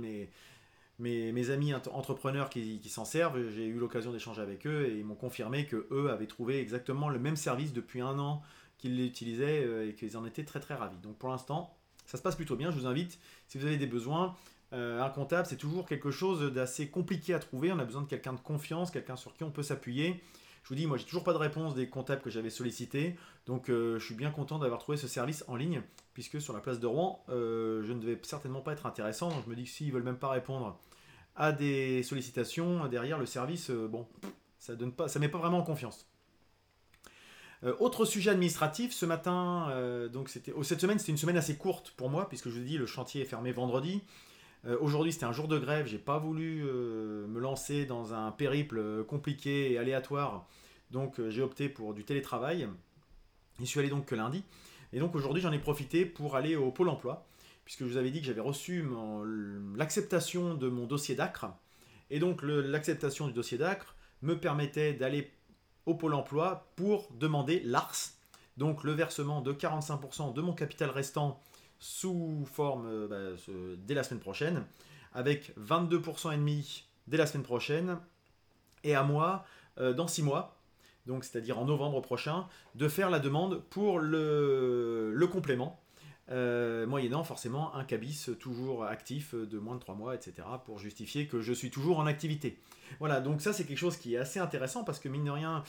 mes, 1.00 1.50
amis 1.50 1.74
entrepreneurs 1.74 2.50
qui, 2.50 2.90
s'en 2.90 3.06
servent. 3.06 3.50
J'ai 3.50 3.66
eu 3.66 3.78
l'occasion 3.78 4.12
d'échanger 4.12 4.42
avec 4.42 4.66
eux 4.68 4.88
et 4.88 4.98
ils 4.98 5.06
m'ont 5.06 5.16
confirmé 5.16 5.66
que 5.66 5.88
eux 5.92 6.10
avaient 6.12 6.28
trouvé 6.28 6.60
exactement 6.60 7.10
le 7.10 7.20
même 7.20 7.36
service 7.36 7.74
depuis 7.74 8.02
un 8.02 8.20
an 8.20 8.42
qu'ils 8.78 8.98
l'utilisaient 8.98 9.88
et 9.88 9.94
qu'ils 9.94 10.18
en 10.18 10.26
étaient 10.26 10.44
très 10.44 10.60
très 10.60 10.74
ravis. 10.74 10.98
Donc 11.04 11.18
pour 11.18 11.30
l'instant, 11.30 11.76
ça 12.06 12.18
se 12.18 12.24
passe 12.24 12.36
plutôt 12.36 12.56
bien. 12.56 12.72
Je 12.72 12.78
vous 12.78 12.88
invite, 12.88 13.20
si 13.48 13.58
vous 13.58 13.66
avez 13.66 13.78
des 13.78 13.88
besoins, 13.88 14.36
euh, 14.74 15.02
un 15.02 15.10
comptable, 15.10 15.48
c'est 15.48 15.58
toujours 15.58 15.86
quelque 15.86 16.12
chose 16.12 16.54
d'assez 16.54 16.90
compliqué 16.90 17.34
à 17.34 17.40
trouver. 17.40 17.72
On 17.72 17.80
a 17.80 17.86
besoin 17.86 18.02
de 18.02 18.08
quelqu'un 18.08 18.34
de 18.34 18.40
confiance, 18.40 18.92
quelqu'un 18.92 19.16
sur 19.16 19.34
qui 19.34 19.44
on 19.44 19.52
peut 19.52 19.64
s'appuyer. 19.64 20.22
Je 20.64 20.70
vous 20.70 20.76
dis, 20.76 20.86
moi, 20.86 20.98
j'ai 20.98 21.06
toujours 21.06 21.24
pas 21.24 21.34
de 21.34 21.38
réponse 21.38 21.74
des 21.74 21.90
comptables 21.90 22.22
que 22.22 22.30
j'avais 22.30 22.50
sollicités. 22.50 23.16
Donc, 23.48 23.70
euh, 23.70 24.00
je 24.00 24.06
suis 24.06 24.16
bien 24.16 24.32
content 24.32 24.60
d'avoir 24.60 24.80
trouvé 24.80 24.98
ce 24.98 25.08
service 25.08 25.44
en 25.48 25.56
ligne, 25.56 25.82
puisque 26.14 26.42
sur 26.42 26.54
la 26.54 26.60
place 26.60 26.80
de 26.80 26.88
Rouen, 26.88 27.24
euh, 27.30 27.84
je 27.84 27.94
ne 27.94 28.00
devais 28.00 28.20
certainement 28.24 28.62
pas 28.62 28.74
être 28.74 28.86
intéressant. 28.86 29.30
Donc, 29.30 29.44
je 29.46 29.50
me 29.50 29.56
dis 29.56 29.64
que 29.64 29.70
s'ils 29.70 29.92
veulent 29.92 30.04
même 30.04 30.18
pas 30.18 30.30
répondre 30.30 30.80
à 31.36 31.52
des 31.52 32.04
sollicitations, 32.04 32.88
derrière 32.88 33.18
le 33.18 33.26
service, 33.26 33.72
bon, 33.72 34.06
ça 34.60 34.74
ça 35.08 35.20
met 35.20 35.30
pas 35.30 35.38
vraiment 35.38 35.60
en 35.60 35.64
confiance. 35.64 36.06
autre 37.80 38.04
sujet 38.06 38.32
administratif, 38.32 38.92
ce 38.92 39.06
matin, 39.06 39.72
donc 40.12 40.28
c'était, 40.28 40.52
oh, 40.54 40.64
cette 40.64 40.82
semaine, 40.82 41.00
c'était 41.00 41.14
une 41.14 41.18
semaine 41.18 41.38
assez 41.38 41.56
courte 41.56 41.92
pour 41.92 42.10
moi, 42.10 42.28
puisque 42.28 42.50
je 42.50 42.60
vous 42.60 42.66
dis, 42.66 42.78
le 42.78 42.86
chantier 42.86 43.22
est 43.22 43.26
fermé 43.26 43.54
vendredi. 43.54 44.02
Euh, 44.66 44.78
aujourd'hui, 44.80 45.12
c'était 45.12 45.26
un 45.26 45.32
jour 45.32 45.48
de 45.48 45.58
grève. 45.58 45.88
J'ai 45.88 45.98
pas 45.98 46.20
voulu 46.20 46.64
euh, 46.66 47.26
me 47.28 47.40
lancer 47.40 47.86
dans 47.86 48.14
un 48.14 48.32
périple 48.32 48.78
euh, 48.80 49.04
compliqué 49.04 49.72
et 49.72 49.78
aléatoire. 49.78 50.48
Donc, 50.92 51.22
j'ai 51.30 51.42
opté 51.42 51.70
pour 51.70 51.94
du 51.94 52.04
télétravail. 52.04 52.68
Je 53.60 53.66
suis 53.66 53.80
allé 53.80 53.90
donc 53.90 54.06
que 54.06 54.16
lundi. 54.16 54.44
Et 54.94 55.00
donc, 55.00 55.16
aujourd'hui, 55.16 55.42
j'en 55.42 55.52
ai 55.52 55.60
profité 55.60 56.06
pour 56.06 56.36
aller 56.36 56.56
au 56.56 56.72
Pôle 56.72 56.90
emploi. 56.90 57.26
Puisque 57.64 57.82
je 57.82 57.86
vous 57.86 57.98
avais 57.98 58.12
dit 58.12 58.20
que 58.20 58.26
j'avais 58.26 58.42
reçu 58.42 58.86
l'acceptation 59.76 60.56
de 60.56 60.68
mon 60.68 60.88
dossier 60.88 61.16
d'ACRE. 61.16 61.54
Et 62.10 62.20
donc, 62.20 62.42
l'acceptation 62.44 63.28
du 63.28 63.34
dossier 63.34 63.58
d'ACRE 63.58 63.96
me 64.22 64.38
permettait 64.38 64.94
d'aller 64.94 65.32
au 65.86 65.96
Pôle 65.96 66.14
emploi 66.14 66.72
pour 66.76 67.10
demander 67.14 67.62
l'ARS. 67.64 68.14
Donc, 68.58 68.84
le 68.84 68.92
versement 68.92 69.42
de 69.42 69.54
45% 69.54 70.34
de 70.34 70.42
mon 70.42 70.54
capital 70.54 70.90
restant 70.90 71.40
sous 71.80 72.46
forme 72.46 72.86
euh, 72.88 73.08
bah, 73.08 73.42
dès 73.78 73.94
la 73.94 74.04
semaine 74.04 74.20
prochaine, 74.20 74.66
avec 75.14 75.54
22% 75.58 76.34
et 76.34 76.38
demi 76.38 76.86
dès 77.08 77.18
la 77.18 77.26
semaine 77.26 77.44
prochaine, 77.44 77.98
et 78.84 78.96
à 78.96 79.04
moi, 79.04 79.46
euh, 79.80 79.94
dans 79.94 80.08
6 80.08 80.24
mois, 80.24 80.61
donc 81.08 81.24
c'est-à-dire 81.24 81.60
en 81.60 81.66
novembre 81.66 82.02
prochain, 82.02 82.48
de 82.76 82.88
faire 82.88 83.10
la 83.10 83.20
demande 83.20 83.62
pour 83.70 84.00
le, 84.00 85.12
le 85.14 85.28
complément, 85.28 85.80
euh, 86.30 86.86
moyennant 86.88 87.24
forcément 87.24 87.76
un 87.76 87.84
cabis 87.84 88.30
toujours 88.40 88.86
actif 88.86 89.36
de 89.36 89.60
moins 89.60 89.76
de 89.76 89.80
3 89.80 89.96
mois, 89.96 90.16
etc., 90.16 90.48
pour 90.66 90.80
justifier 90.80 91.28
que 91.28 91.42
je 91.42 91.52
suis 91.52 91.72
toujours 91.72 92.00
en 92.00 92.06
activité. 92.06 92.60
Voilà, 93.00 93.20
donc 93.20 93.42
ça 93.42 93.54
c'est 93.54 93.66
quelque 93.66 93.78
chose 93.78 93.98
qui 93.98 94.16
est 94.16 94.18
assez 94.18 94.40
intéressant 94.40 94.84
parce 94.84 95.00
que 95.00 95.10
mine 95.10 95.26
de 95.26 95.32
rien, 95.32 95.64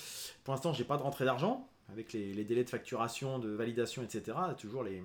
pour 0.44 0.55
l'instant 0.55 0.73
j'ai 0.73 0.84
pas 0.84 0.96
de 0.96 1.02
rentrée 1.02 1.25
d'argent, 1.25 1.69
avec 1.90 2.12
les, 2.12 2.44
délais 2.44 2.64
de 2.64 2.70
facturation, 2.70 3.38
de 3.38 3.49
validation, 3.49 4.02
etc., 4.02 4.37
toujours 4.58 4.82
les, 4.82 5.02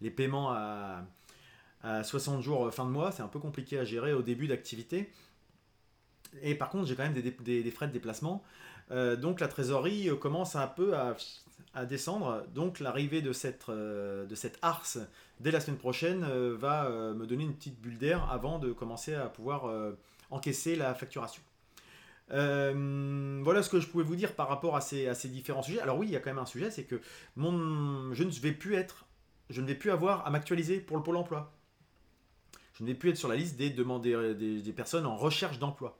les 0.00 0.10
paiements 0.10 0.52
à, 0.52 1.04
60 2.02 2.42
jours 2.42 2.66
euh, 2.66 2.70
fin 2.72 2.84
de 2.84 2.90
mois, 2.90 3.12
c'est 3.12 3.22
un 3.22 3.28
peu 3.28 3.38
compliqué 3.38 3.78
à 3.78 3.84
gérer 3.84 4.12
au 4.12 4.22
début 4.22 4.48
d'activité. 4.48 5.12
Et 6.42 6.56
par 6.56 6.68
contre, 6.68 6.86
j'ai 6.86 6.96
quand 6.96 7.04
même 7.04 7.14
des, 7.14 7.70
frais 7.70 7.86
de 7.86 7.92
déplacement. 7.92 8.42
Euh, 8.90 9.16
donc 9.16 9.40
la 9.40 9.48
trésorerie 9.48 10.08
euh, 10.08 10.16
commence 10.16 10.56
un 10.56 10.66
peu 10.66 10.94
à, 10.96 11.16
descendre. 11.84 12.46
Donc 12.54 12.80
l'arrivée 12.80 13.20
de 13.20 13.34
cette, 13.34 13.68
de 13.68 14.34
cette 14.34 14.58
ARS 14.62 14.96
dès 15.40 15.50
la 15.50 15.60
semaine 15.60 15.76
prochaine 15.76 16.24
va 16.54 16.88
me 16.88 17.26
donner 17.26 17.44
une 17.44 17.54
petite 17.54 17.78
bulle 17.78 17.98
d'air 17.98 18.30
avant 18.30 18.58
de 18.58 18.72
commencer 18.72 19.14
à 19.14 19.26
pouvoir 19.26 19.70
encaisser 20.30 20.74
la 20.74 20.94
facturation. 20.94 21.42
voilà 22.30 23.62
ce 23.62 23.68
que 23.68 23.78
je 23.78 23.88
pouvais 23.88 24.04
vous 24.04 24.16
dire 24.16 24.34
par 24.34 24.48
rapport 24.48 24.74
à 24.74 24.80
ces, 24.80 25.28
différents 25.28 25.62
sujets. 25.62 25.80
Alors 25.80 25.98
oui, 25.98 26.06
il 26.06 26.14
y 26.14 26.16
a 26.16 26.20
quand 26.20 26.30
même 26.30 26.38
un 26.38 26.46
sujet, 26.46 26.70
c'est 26.70 26.84
que 26.84 26.98
je 27.36 27.42
ne 28.24 28.40
vais 28.40 28.52
plus 28.52 28.74
être 28.74 29.04
je 29.50 29.60
ne 29.60 29.66
vais 29.66 29.74
plus 29.74 29.90
avoir 29.90 30.26
à 30.26 30.30
m'actualiser 30.30 30.80
pour 30.80 30.96
le 30.96 31.02
pôle 31.02 31.16
emploi. 31.16 31.52
Je 32.74 32.82
ne 32.82 32.88
vais 32.88 32.94
plus 32.94 33.10
être 33.10 33.16
sur 33.16 33.28
la 33.28 33.36
liste 33.36 33.56
des, 33.56 34.72
personnes 34.74 35.06
en 35.06 35.16
recherche 35.16 35.58
d'emploi. 35.58 35.98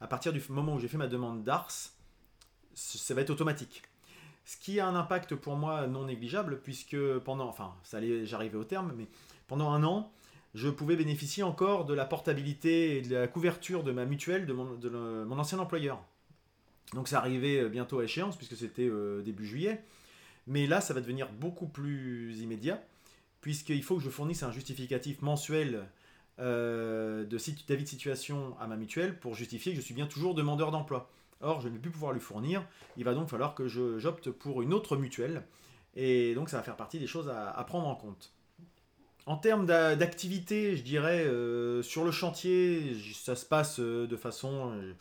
À 0.00 0.06
partir 0.06 0.32
du 0.32 0.42
moment 0.48 0.74
où 0.74 0.78
j'ai 0.78 0.88
fait 0.88 0.96
ma 0.96 1.06
demande 1.06 1.44
d'ARS, 1.44 1.92
ça 2.76 3.14
va 3.14 3.22
être 3.22 3.30
automatique. 3.30 3.82
Ce 4.44 4.56
qui 4.56 4.78
a 4.78 4.86
un 4.86 4.94
impact 4.94 5.34
pour 5.34 5.56
moi 5.56 5.88
non 5.88 6.04
négligeable, 6.04 6.60
puisque 6.62 6.96
pendant, 7.24 7.48
enfin, 7.48 7.74
j'arrivais 8.22 8.56
au 8.56 8.64
terme, 8.64 8.92
mais 8.96 9.08
pendant 9.48 9.70
un 9.70 9.82
an, 9.82 10.12
je 10.54 10.68
pouvais 10.68 10.94
bénéficier 10.94 11.42
encore 11.42 11.84
de 11.84 11.94
la 11.94 12.04
portabilité 12.04 12.98
et 12.98 13.02
de 13.02 13.14
la 13.14 13.28
couverture 13.28 13.82
de 13.82 13.92
ma 13.92 14.04
mutuelle 14.04 14.46
de 14.46 14.52
mon, 14.52 15.38
ancien 15.38 15.58
employeur. 15.58 16.00
Donc 16.94 17.08
ça 17.08 17.18
arrivait 17.18 17.68
bientôt 17.68 17.98
à 17.98 18.04
échéance, 18.04 18.36
puisque 18.36 18.56
c'était 18.56 18.86
euh, 18.88 19.20
début 19.22 19.44
juillet. 19.44 19.82
Mais 20.46 20.68
là, 20.68 20.80
ça 20.80 20.94
va 20.94 21.00
devenir 21.00 21.28
beaucoup 21.32 21.66
plus 21.66 22.38
immédiat, 22.40 22.80
puisqu'il 23.40 23.82
faut 23.82 23.96
que 23.96 24.02
je 24.02 24.10
fournisse 24.10 24.44
un 24.44 24.52
justificatif 24.52 25.22
mensuel 25.22 25.88
euh, 26.38 27.24
d'avis 27.24 27.82
de 27.82 27.88
situation 27.88 28.56
à 28.60 28.68
ma 28.68 28.76
mutuelle 28.76 29.18
pour 29.18 29.34
justifier 29.34 29.72
que 29.72 29.80
je 29.80 29.84
suis 29.84 29.94
bien 29.94 30.06
toujours 30.06 30.34
demandeur 30.34 30.70
d'emploi. 30.70 31.10
Or, 31.40 31.60
je 31.60 31.68
ne 31.68 31.74
vais 31.74 31.78
plus 31.78 31.90
pouvoir 31.90 32.12
lui 32.12 32.20
fournir. 32.20 32.64
Il 32.96 33.04
va 33.04 33.14
donc 33.14 33.28
falloir 33.28 33.54
que 33.54 33.68
j'opte 33.68 34.30
pour 34.30 34.62
une 34.62 34.72
autre 34.72 34.96
mutuelle. 34.96 35.44
Et 35.94 36.34
donc, 36.34 36.48
ça 36.48 36.58
va 36.58 36.62
faire 36.62 36.76
partie 36.76 36.98
des 36.98 37.06
choses 37.06 37.28
à, 37.28 37.64
prendre 37.64 37.86
en 37.88 37.94
compte. 37.94 38.32
En 39.26 39.36
termes 39.36 39.66
d'activité, 39.66 40.76
je 40.76 40.82
dirais, 40.82 41.24
euh, 41.24 41.82
sur 41.82 42.04
le 42.04 42.12
chantier, 42.12 42.96
ça 43.14 43.34
se 43.34 43.44
passe 43.44 43.80
euh, 43.80 44.06
de 44.06 44.16
façon... 44.16 44.72
Euh, 44.72 44.92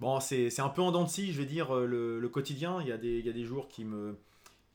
bon, 0.00 0.20
c'est 0.20 0.60
un 0.60 0.68
peu 0.68 0.80
en 0.80 0.90
dents 0.90 1.04
de 1.04 1.08
scie, 1.08 1.32
je 1.32 1.38
vais 1.38 1.46
dire, 1.46 1.74
le, 1.74 2.28
quotidien. 2.32 2.80
Il 2.80 2.88
y, 2.88 2.92
a 2.92 2.96
des, 2.96 3.18
il 3.18 3.26
y 3.26 3.28
a 3.28 3.32
des 3.32 3.44
jours 3.44 3.68
qui 3.68 3.84
me 3.84 4.16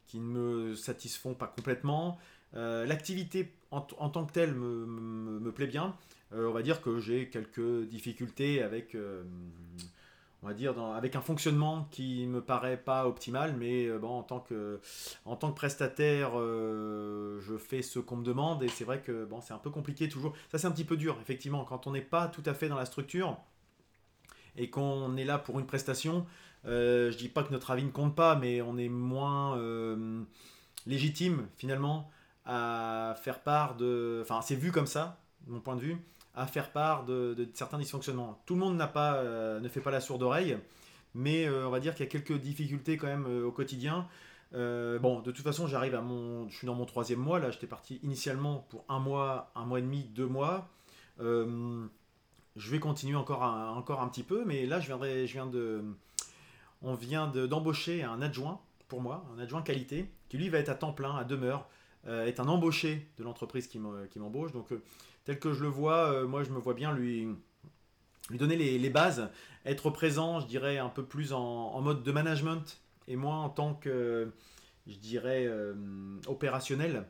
qui 0.05 0.19
ne 0.19 0.25
me 0.25 0.75
satisfont 0.75 1.33
pas 1.33 1.47
complètement. 1.47 2.19
L'activité 2.53 3.51
en, 3.71 3.81
tant 3.81 4.25
que 4.25 4.31
telle 4.31 4.53
me, 4.53 5.51
plaît 5.51 5.65
bien. 5.65 5.95
On 6.31 6.51
va 6.51 6.61
dire 6.61 6.83
que 6.83 6.99
j'ai 6.99 7.29
quelques 7.29 7.87
difficultés 7.87 8.61
avec, 8.61 8.95
on 10.43 10.47
va 10.47 10.53
dire, 10.53 10.77
avec 10.93 11.15
un 11.15 11.21
fonctionnement 11.21 11.87
qui 11.89 12.27
me 12.27 12.41
paraît 12.41 12.77
pas 12.77 13.07
optimal, 13.07 13.55
mais 13.57 13.89
bon, 13.97 14.09
en 14.09 14.23
tant 14.23 14.41
que, 14.41 14.81
en 15.25 15.37
tant 15.37 15.49
que 15.49 15.55
prestataire, 15.55 16.33
je 16.33 17.57
fais 17.57 17.81
ce 17.81 17.99
qu'on 17.99 18.17
me 18.17 18.25
demande 18.25 18.61
et 18.61 18.67
c'est 18.67 18.83
vrai 18.83 19.01
que 19.01 19.23
bon, 19.23 19.39
c'est 19.41 19.53
un 19.53 19.57
peu 19.57 19.69
compliqué 19.69 20.09
toujours. 20.09 20.33
Ça, 20.51 20.57
c'est 20.57 20.67
un 20.67 20.71
petit 20.71 20.83
peu 20.83 20.97
dur, 20.97 21.17
effectivement, 21.21 21.63
quand 21.63 21.87
on 21.87 21.91
n'est 21.91 22.01
pas 22.01 22.27
tout 22.27 22.43
à 22.45 22.53
fait 22.53 22.67
dans 22.67 22.75
la 22.75 22.85
structure 22.85 23.37
et 24.55 24.69
qu'on 24.69 25.15
est 25.17 25.25
là 25.25 25.37
pour 25.37 25.59
une 25.59 25.65
prestation. 25.65 26.25
Euh, 26.65 27.11
je 27.11 27.17
dis 27.17 27.29
pas 27.29 27.43
que 27.43 27.51
notre 27.51 27.71
avis 27.71 27.83
ne 27.83 27.91
compte 27.91 28.15
pas, 28.15 28.35
mais 28.35 28.61
on 28.61 28.77
est 28.77 28.89
moins 28.89 29.57
euh, 29.57 30.23
légitime 30.85 31.47
finalement 31.57 32.09
à 32.45 33.15
faire 33.21 33.41
part 33.41 33.75
de. 33.75 34.19
Enfin, 34.21 34.41
c'est 34.41 34.55
vu 34.55 34.71
comme 34.71 34.87
ça, 34.87 35.19
mon 35.47 35.59
point 35.59 35.75
de 35.75 35.81
vue, 35.81 35.97
à 36.35 36.47
faire 36.47 36.71
part 36.71 37.05
de, 37.05 37.47
certains 37.53 37.77
dysfonctionnements. 37.77 38.41
Tout 38.45 38.55
le 38.55 38.59
monde 38.59 38.75
n'a 38.75 38.87
pas, 38.87 39.15
euh, 39.15 39.59
ne 39.59 39.67
fait 39.69 39.81
pas 39.81 39.91
la 39.91 40.01
sourde 40.01 40.23
oreille, 40.23 40.57
mais 41.13 41.47
on 41.47 41.69
va 41.69 41.79
dire 41.79 41.93
qu'il 41.93 42.05
y 42.05 42.09
a 42.09 42.11
quelques 42.11 42.39
difficultés 42.39 42.97
quand 42.97 43.07
même 43.07 43.27
au 43.45 43.51
quotidien. 43.51 44.07
bon, 44.51 45.21
de 45.23 45.31
toute 45.31 45.43
façon, 45.43 45.67
j'arrive 45.67 45.93
à 45.93 46.01
mon, 46.01 46.49
je 46.49 46.57
suis 46.57 46.65
dans 46.65 46.73
mon 46.73 46.85
troisième 46.85 47.19
mois. 47.19 47.37
Là, 47.37 47.51
j'étais 47.51 47.67
parti 47.67 47.99
initialement 48.01 48.65
pour 48.69 48.83
un 48.89 48.97
mois, 48.97 49.51
un 49.53 49.65
mois 49.65 49.77
et 49.77 49.83
demi, 49.83 50.03
deux 50.15 50.25
mois. 50.25 50.69
je 51.19 51.89
vais 52.55 52.79
continuer 52.79 53.15
encore 53.15 53.43
un, 53.43 53.69
encore 53.75 54.01
un 54.01 54.07
petit 54.07 54.23
peu, 54.23 54.43
mais 54.43 54.65
là, 54.65 54.79
je 54.79 54.87
viendrai, 54.87 55.27
je 55.27 55.33
viens 55.33 55.45
de, 55.45 55.83
on 56.83 56.95
vient 56.95 57.27
d'embaucher 57.27 58.03
un 58.03 58.21
adjoint 58.21 58.59
pour 58.87 59.01
moi, 59.01 59.25
un 59.35 59.39
adjoint 59.39 59.63
qualité, 59.63 60.11
qui 60.29 60.37
lui 60.37 60.49
va 60.49 60.59
être 60.59 60.69
à 60.69 60.75
temps 60.75 60.93
plein, 60.93 61.15
à 61.15 61.23
demeure, 61.23 61.61
euh, 61.61 61.63
est 62.07 62.39
un 62.39 62.47
embauché 62.47 63.07
de 63.17 63.23
l'entreprise 63.23 63.67
qui 63.67 63.79
m'embauche. 63.79 64.51
Donc, 64.51 64.71
euh, 64.71 64.81
tel 65.25 65.39
que 65.39 65.53
je 65.53 65.61
le 65.61 65.69
vois, 65.69 66.11
euh, 66.11 66.27
moi 66.27 66.43
je 66.43 66.51
me 66.51 66.59
vois 66.59 66.73
bien 66.73 66.93
lui, 66.93 67.27
lui 68.29 68.37
donner 68.37 68.55
les, 68.55 68.89
bases, 68.89 69.29
être 69.65 69.89
présent, 69.89 70.39
je 70.39 70.47
dirais, 70.47 70.77
un 70.77 70.89
peu 70.89 71.03
plus 71.03 71.33
en, 71.33 71.79
mode 71.81 72.03
de 72.03 72.11
management 72.11 72.79
et 73.07 73.15
moins 73.15 73.41
en 73.41 73.49
tant 73.49 73.73
que, 73.73 74.31
je 74.87 74.95
dirais, 74.97 75.49
opérationnel. 76.27 77.05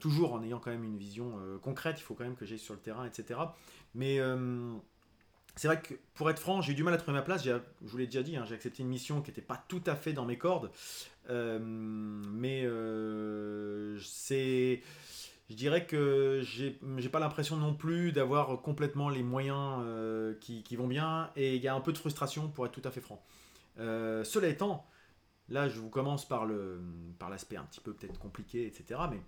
toujours 0.00 0.32
en 0.32 0.42
ayant 0.42 0.58
quand 0.58 0.70
même 0.70 0.84
une 0.84 0.98
vision 0.98 1.38
concrète, 1.62 1.98
il 1.98 2.02
faut 2.02 2.14
quand 2.14 2.24
même 2.24 2.36
que 2.36 2.46
j'aille 2.46 2.58
sur 2.58 2.74
le 2.74 2.80
terrain, 2.80 3.06
etc. 3.06 3.40
Mais 3.94 4.18
c'est 5.58 5.66
vrai 5.66 5.82
que 5.82 5.94
pour 6.14 6.30
être 6.30 6.38
franc, 6.38 6.62
j'ai 6.62 6.70
eu 6.70 6.76
du 6.76 6.84
mal 6.84 6.94
à 6.94 6.98
trouver 6.98 7.16
ma 7.16 7.22
place. 7.22 7.42
Je 7.42 7.58
vous 7.82 7.98
l'ai 7.98 8.06
déjà 8.06 8.22
dit, 8.22 8.36
hein, 8.36 8.44
j'ai 8.46 8.54
accepté 8.54 8.84
une 8.84 8.88
mission 8.88 9.20
qui 9.22 9.30
n'était 9.30 9.42
pas 9.42 9.60
tout 9.66 9.82
à 9.86 9.96
fait 9.96 10.12
dans 10.12 10.24
mes 10.24 10.38
cordes. 10.38 10.70
Euh, 11.30 11.58
mais 11.60 12.62
euh, 12.64 13.98
c'est. 13.98 14.82
Je 15.50 15.56
dirais 15.56 15.84
que 15.84 16.42
j'ai 16.44 17.08
pas 17.08 17.18
l'impression 17.18 17.56
non 17.56 17.74
plus 17.74 18.12
d'avoir 18.12 18.62
complètement 18.62 19.08
les 19.08 19.24
moyens 19.24 19.80
euh, 19.80 20.34
qui, 20.40 20.76
vont 20.76 20.86
bien. 20.86 21.32
Et 21.34 21.56
il 21.56 21.62
y 21.62 21.66
a 21.66 21.74
un 21.74 21.80
peu 21.80 21.92
de 21.92 21.98
frustration 21.98 22.48
pour 22.48 22.64
être 22.64 22.72
tout 22.72 22.86
à 22.86 22.92
fait 22.92 23.00
franc. 23.00 23.20
cela 23.78 24.46
étant, 24.46 24.86
là 25.48 25.68
je 25.68 25.80
vous 25.80 25.88
commence 25.88 26.28
par 26.28 26.46
le 26.46 26.80
par 27.18 27.30
l'aspect 27.30 27.56
un 27.56 27.64
petit 27.64 27.80
peu 27.80 27.94
peut-être 27.94 28.20
compliqué, 28.20 28.66
etc. 28.66 29.00
Mais 29.10 29.20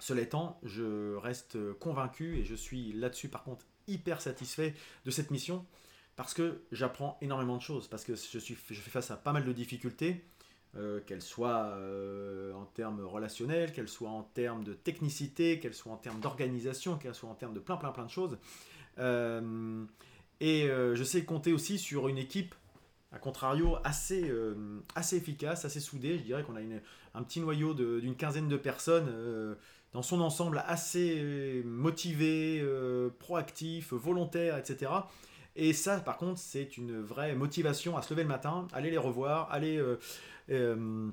cela 0.00 0.20
étant, 0.20 0.58
je 0.64 1.14
reste 1.14 1.56
convaincu 1.78 2.36
et 2.38 2.44
je 2.44 2.56
suis 2.56 2.92
là-dessus 2.92 3.28
par 3.28 3.44
contre 3.44 3.64
hyper 3.90 4.20
satisfait 4.20 4.74
de 5.04 5.10
cette 5.10 5.30
mission 5.30 5.66
parce 6.16 6.34
que 6.34 6.60
j'apprends 6.70 7.16
énormément 7.22 7.56
de 7.56 7.62
choses, 7.62 7.88
parce 7.88 8.04
que 8.04 8.14
je, 8.14 8.38
suis, 8.38 8.54
je 8.54 8.80
fais 8.80 8.90
face 8.90 9.10
à 9.10 9.16
pas 9.16 9.32
mal 9.32 9.44
de 9.44 9.52
difficultés, 9.52 10.22
euh, 10.76 11.00
qu'elles 11.06 11.22
soient 11.22 11.72
euh, 11.78 12.52
en 12.52 12.64
termes 12.64 13.00
relationnels, 13.00 13.72
qu'elles 13.72 13.88
soient 13.88 14.10
en 14.10 14.22
termes 14.22 14.62
de 14.62 14.72
technicité, 14.72 15.58
qu'elles 15.58 15.74
soient 15.74 15.92
en 15.92 15.96
termes 15.96 16.20
d'organisation, 16.20 16.96
qu'elles 16.96 17.14
soient 17.14 17.30
en 17.30 17.34
termes 17.34 17.54
de 17.54 17.58
plein 17.58 17.76
plein 17.76 17.90
plein 17.90 18.04
de 18.04 18.10
choses. 18.10 18.38
Euh, 18.98 19.84
et 20.40 20.68
je 20.68 21.02
sais 21.02 21.24
compter 21.24 21.52
aussi 21.52 21.78
sur 21.78 22.06
une 22.08 22.18
équipe, 22.18 22.54
à 23.12 23.18
contrario, 23.18 23.76
assez, 23.82 24.32
assez 24.94 25.16
efficace, 25.16 25.64
assez 25.64 25.80
soudée. 25.80 26.18
Je 26.18 26.22
dirais 26.22 26.44
qu'on 26.44 26.56
a 26.56 26.60
une, 26.60 26.80
un 27.14 27.22
petit 27.22 27.40
noyau 27.40 27.74
d'une 27.74 28.14
quinzaine 28.14 28.48
de 28.48 28.56
personnes 28.56 29.56
dans 29.92 30.02
son 30.02 30.20
ensemble 30.20 30.62
assez 30.66 31.62
motivé, 31.64 32.64
proactif, 33.18 33.92
volontaire, 33.92 34.56
etc. 34.56 34.90
Et 35.56 35.72
ça, 35.72 35.98
par 36.00 36.16
contre, 36.16 36.38
c'est 36.38 36.76
une 36.76 37.00
vraie 37.00 37.34
motivation 37.34 37.96
à 37.96 38.02
se 38.02 38.14
lever 38.14 38.22
le 38.22 38.28
matin, 38.28 38.66
aller 38.72 38.90
les 38.90 38.98
revoir, 38.98 39.50
aller 39.50 39.78
euh, 39.78 39.98
euh, 40.50 41.10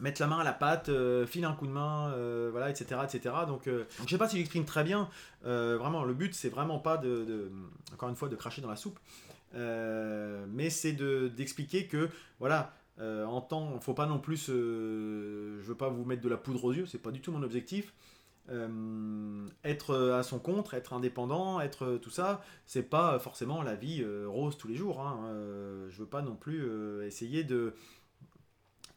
mettre 0.00 0.20
la 0.20 0.26
main 0.26 0.38
à 0.40 0.44
la 0.44 0.52
pâte, 0.52 0.88
euh, 0.88 1.26
filer 1.26 1.46
un 1.46 1.54
coup 1.54 1.66
de 1.66 1.72
main, 1.72 2.12
voilà, 2.50 2.70
etc., 2.70 3.00
etc. 3.04 3.34
Donc, 3.46 3.62
je 3.66 3.84
je 4.04 4.10
sais 4.10 4.18
pas 4.18 4.28
si 4.28 4.36
j'exprime 4.38 4.64
très 4.64 4.84
bien. 4.84 5.08
vraiment, 5.42 6.04
le 6.04 6.14
but, 6.14 6.34
c'est 6.34 6.48
vraiment 6.48 6.78
pas 6.78 6.96
de, 6.96 7.50
encore 7.92 8.08
une 8.08 8.16
fois, 8.16 8.28
de 8.28 8.36
cracher 8.36 8.60
dans 8.60 8.70
la 8.70 8.76
soupe, 8.76 8.98
mais 9.54 10.70
c'est 10.70 10.92
d'expliquer 10.92 11.86
que, 11.86 12.10
voilà. 12.40 12.74
En 13.00 13.40
temps, 13.40 13.78
faut 13.80 13.94
pas 13.94 14.06
non 14.06 14.18
plus, 14.18 14.46
je 14.46 15.60
veux 15.62 15.74
pas 15.74 15.88
vous 15.88 16.04
mettre 16.04 16.22
de 16.22 16.28
la 16.28 16.36
poudre 16.36 16.64
aux 16.64 16.72
yeux, 16.72 16.86
c'est 16.86 17.02
pas 17.02 17.10
du 17.10 17.20
tout 17.20 17.32
mon 17.32 17.42
objectif. 17.42 17.92
Euh, 18.48 19.48
être 19.64 20.12
à 20.12 20.22
son 20.22 20.38
compte, 20.38 20.72
être 20.72 20.92
indépendant, 20.92 21.60
être 21.60 21.96
tout 21.96 22.10
ça, 22.10 22.42
c'est 22.64 22.88
pas 22.88 23.18
forcément 23.18 23.62
la 23.62 23.74
vie 23.74 24.02
euh, 24.02 24.26
rose 24.28 24.56
tous 24.56 24.68
les 24.68 24.76
jours. 24.76 25.00
Hein. 25.00 25.24
Euh, 25.26 25.88
je 25.90 25.98
veux 25.98 26.06
pas 26.06 26.22
non 26.22 26.36
plus 26.36 26.64
essayer 27.04 27.44
de, 27.44 27.74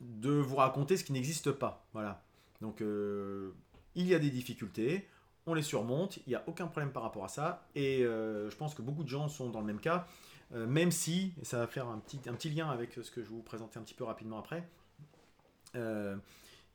de 0.01 0.31
vous 0.31 0.55
raconter 0.55 0.97
ce 0.97 1.03
qui 1.03 1.13
n'existe 1.13 1.51
pas. 1.51 1.85
Voilà. 1.93 2.21
Donc 2.61 2.81
il 2.81 4.05
y 4.05 4.13
a 4.13 4.19
des 4.19 4.29
difficultés, 4.29 5.07
on 5.47 5.53
les 5.53 5.61
surmonte, 5.61 6.17
il 6.27 6.29
n'y 6.29 6.35
a 6.35 6.43
aucun 6.45 6.67
problème 6.67 6.91
par 6.91 7.03
rapport 7.03 7.23
à 7.23 7.29
ça, 7.29 7.65
et 7.73 7.99
je 8.01 8.55
pense 8.55 8.75
que 8.75 8.81
beaucoup 8.81 9.03
de 9.03 9.09
gens 9.09 9.29
sont 9.29 9.49
dans 9.49 9.61
le 9.61 9.65
même 9.65 9.79
cas, 9.79 10.05
même 10.51 10.91
si, 10.91 11.33
et 11.41 11.45
ça 11.45 11.59
va 11.59 11.67
faire 11.67 11.87
un 11.87 11.99
petit, 11.99 12.49
lien 12.49 12.69
avec 12.69 12.93
ce 12.93 13.11
que 13.11 13.21
je 13.21 13.29
vais 13.29 13.35
vous 13.35 13.43
présenter 13.43 13.77
un 13.79 13.83
petit 13.83 13.93
peu 13.93 14.03
rapidement 14.03 14.39
après, 14.39 14.67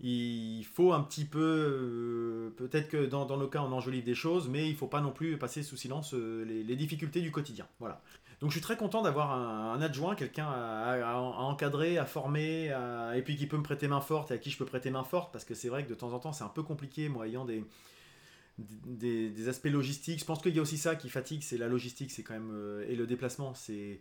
il 0.01 0.65
faut 0.65 0.93
un 0.93 1.01
petit 1.01 1.25
peu, 1.25 1.41
euh, 1.41 2.55
peut-être 2.57 2.89
que 2.89 3.07
dans, 3.07 3.27
dans, 3.27 3.37
nos 3.37 3.49
cas 3.49 3.61
on 3.63 3.73
enjolive 3.73 4.05
des 4.05 4.15
choses, 4.15 4.49
mais 4.49 4.67
il 4.67 4.73
ne 4.73 4.77
faut 4.77 4.87
pas 4.87 5.01
non 5.01 5.13
plus 5.13 5.39
passer 5.39 5.63
sous 5.63 5.77
silence 5.77 6.15
euh, 6.15 6.45
les, 6.45 6.77
difficultés 6.77 7.21
du 7.21 7.31
quotidien. 7.31 7.67
Voilà. 7.79 8.01
Donc 8.41 8.51
je 8.51 8.57
suis 8.57 8.63
très 8.63 8.77
content 8.77 9.03
d'avoir 9.03 9.33
un, 9.33 9.81
adjoint, 9.81 10.15
quelqu'un 10.15 10.49
à, 10.49 11.17
encadrer, 11.19 11.99
à 11.99 12.05
former, 12.05 12.75
et 13.15 13.23
puis 13.23 13.37
qui 13.37 13.47
peut 13.47 13.57
me 13.57 13.63
prêter 13.63 13.89
main 13.89 14.01
forte 14.01 14.33
et 14.33 14.35
à 14.35 14.39
qui 14.39 14.51
je 14.51 14.59
peux 14.59 14.67
prêter 14.67 14.91
main 14.91 15.05
forte, 15.05 15.33
parce 15.33 15.45
que 15.45 15.55
c'est 15.55 15.69
vrai 15.69 15.85
que 15.85 15.89
de 15.89 15.95
temps 15.95 16.13
en 16.13 16.19
temps 16.19 16.33
c'est 16.33 16.45
un 16.45 16.49
peu 16.49 16.63
compliqué, 16.63 17.09
moi 17.09 17.27
ayant 17.27 17.45
des, 17.45 17.65
des, 18.59 19.49
aspects 19.49 19.67
logistiques. 19.67 20.21
Je 20.21 20.25
pense 20.25 20.41
qu'il 20.41 20.55
y 20.55 20.59
a 20.59 20.63
aussi 20.63 20.79
ça 20.79 20.97
qui 20.97 21.09
fatigue, 21.09 21.43
c'est 21.43 21.59
la 21.59 21.69
logistique, 21.69 22.11
c'est 22.11 22.23
quand 22.23 22.35
même 22.35 22.53
euh, 22.53 22.87
et 22.89 22.97
le 22.97 23.07
déplacement, 23.07 23.55
c'est 23.55 24.01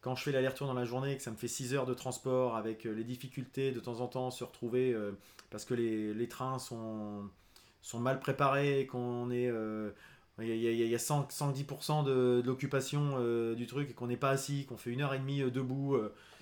quand 0.00 0.16
je 0.16 0.24
fais 0.24 0.32
l'aller-retour 0.32 0.66
dans 0.66 0.74
la 0.74 0.84
journée, 0.84 1.16
que 1.16 1.22
ça 1.22 1.30
me 1.30 1.36
fait 1.36 1.48
6 1.48 1.74
heures 1.74 1.86
de 1.86 1.94
transport 1.94 2.56
avec 2.56 2.86
euh, 2.86 2.92
les 2.92 3.04
difficultés 3.04 3.70
de 3.70 3.80
temps 3.80 4.00
en 4.00 4.08
temps 4.08 4.30
se 4.30 4.42
retrouver 4.42 4.92
euh, 4.92 5.12
parce 5.50 5.64
que 5.64 5.74
les, 5.74 6.12
les, 6.12 6.28
trains 6.28 6.58
sont, 6.58 7.28
sont 7.82 8.00
mal 8.00 8.18
préparés, 8.18 8.86
qu'on 8.90 9.30
est. 9.30 9.50
Il 10.38 10.46
y, 10.46 10.66
a, 10.66 10.72
y 10.72 10.94
a 10.94 10.98
110% 10.98 12.04
de, 12.04 12.42
l'occupation 12.44 13.54
du 13.54 13.66
truc 13.66 13.90
et 13.90 13.92
qu'on 13.92 14.06
n'est 14.06 14.16
pas 14.16 14.30
assis, 14.30 14.64
qu'on 14.64 14.78
fait 14.78 14.90
une 14.90 15.02
heure 15.02 15.12
et 15.12 15.18
demie 15.18 15.42
debout, 15.42 15.98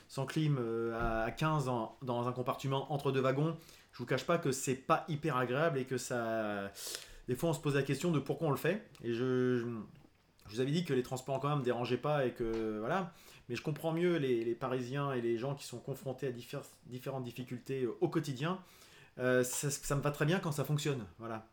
sans 0.08 0.26
clim, 0.26 0.58
à, 0.96 1.28
15 1.32 1.68
dans 2.00 2.28
un 2.28 2.32
compartiment 2.32 2.90
entre 2.92 3.10
deux 3.10 3.20
wagons. 3.20 3.56
Je 3.92 3.98
vous 3.98 4.06
cache 4.06 4.24
pas 4.24 4.38
que 4.38 4.52
c'est 4.52 4.76
pas 4.76 5.04
hyper 5.08 5.36
agréable 5.36 5.78
et 5.78 5.84
que 5.84 5.98
ça. 5.98 6.70
Des 7.30 7.36
fois, 7.36 7.50
on 7.50 7.52
se 7.52 7.60
pose 7.60 7.76
la 7.76 7.84
question 7.84 8.10
de 8.10 8.18
pourquoi 8.18 8.48
on 8.48 8.50
le 8.50 8.56
fait. 8.56 8.84
Et 9.04 9.14
je, 9.14 9.64
vous 10.46 10.58
avais 10.58 10.72
dit 10.72 10.84
que 10.84 10.92
les 10.92 11.04
transports 11.04 11.36
en 11.36 11.38
commun 11.38 11.54
me 11.54 11.62
dérangeaient 11.62 11.96
pas 11.96 12.26
et 12.26 12.32
que 12.32 12.80
voilà 12.80 13.14
mais 13.48 13.54
je 13.54 13.62
comprends 13.62 13.92
mieux 13.92 14.16
les, 14.16 14.54
Parisiens 14.56 15.12
et 15.12 15.20
les 15.20 15.38
gens 15.38 15.54
qui 15.54 15.64
sont 15.64 15.78
confrontés 15.78 16.26
à 16.26 16.32
différentes 16.86 17.22
difficultés 17.22 17.84
euh, 17.84 17.96
au 18.00 18.08
quotidien. 18.08 18.58
Euh, 19.18 19.44
ça, 19.44 19.94
me 19.94 20.00
va 20.00 20.10
très 20.10 20.24
bien 20.24 20.40
quand 20.40 20.50
ça 20.50 20.64
fonctionne, 20.64 21.04
voilà. 21.18 21.46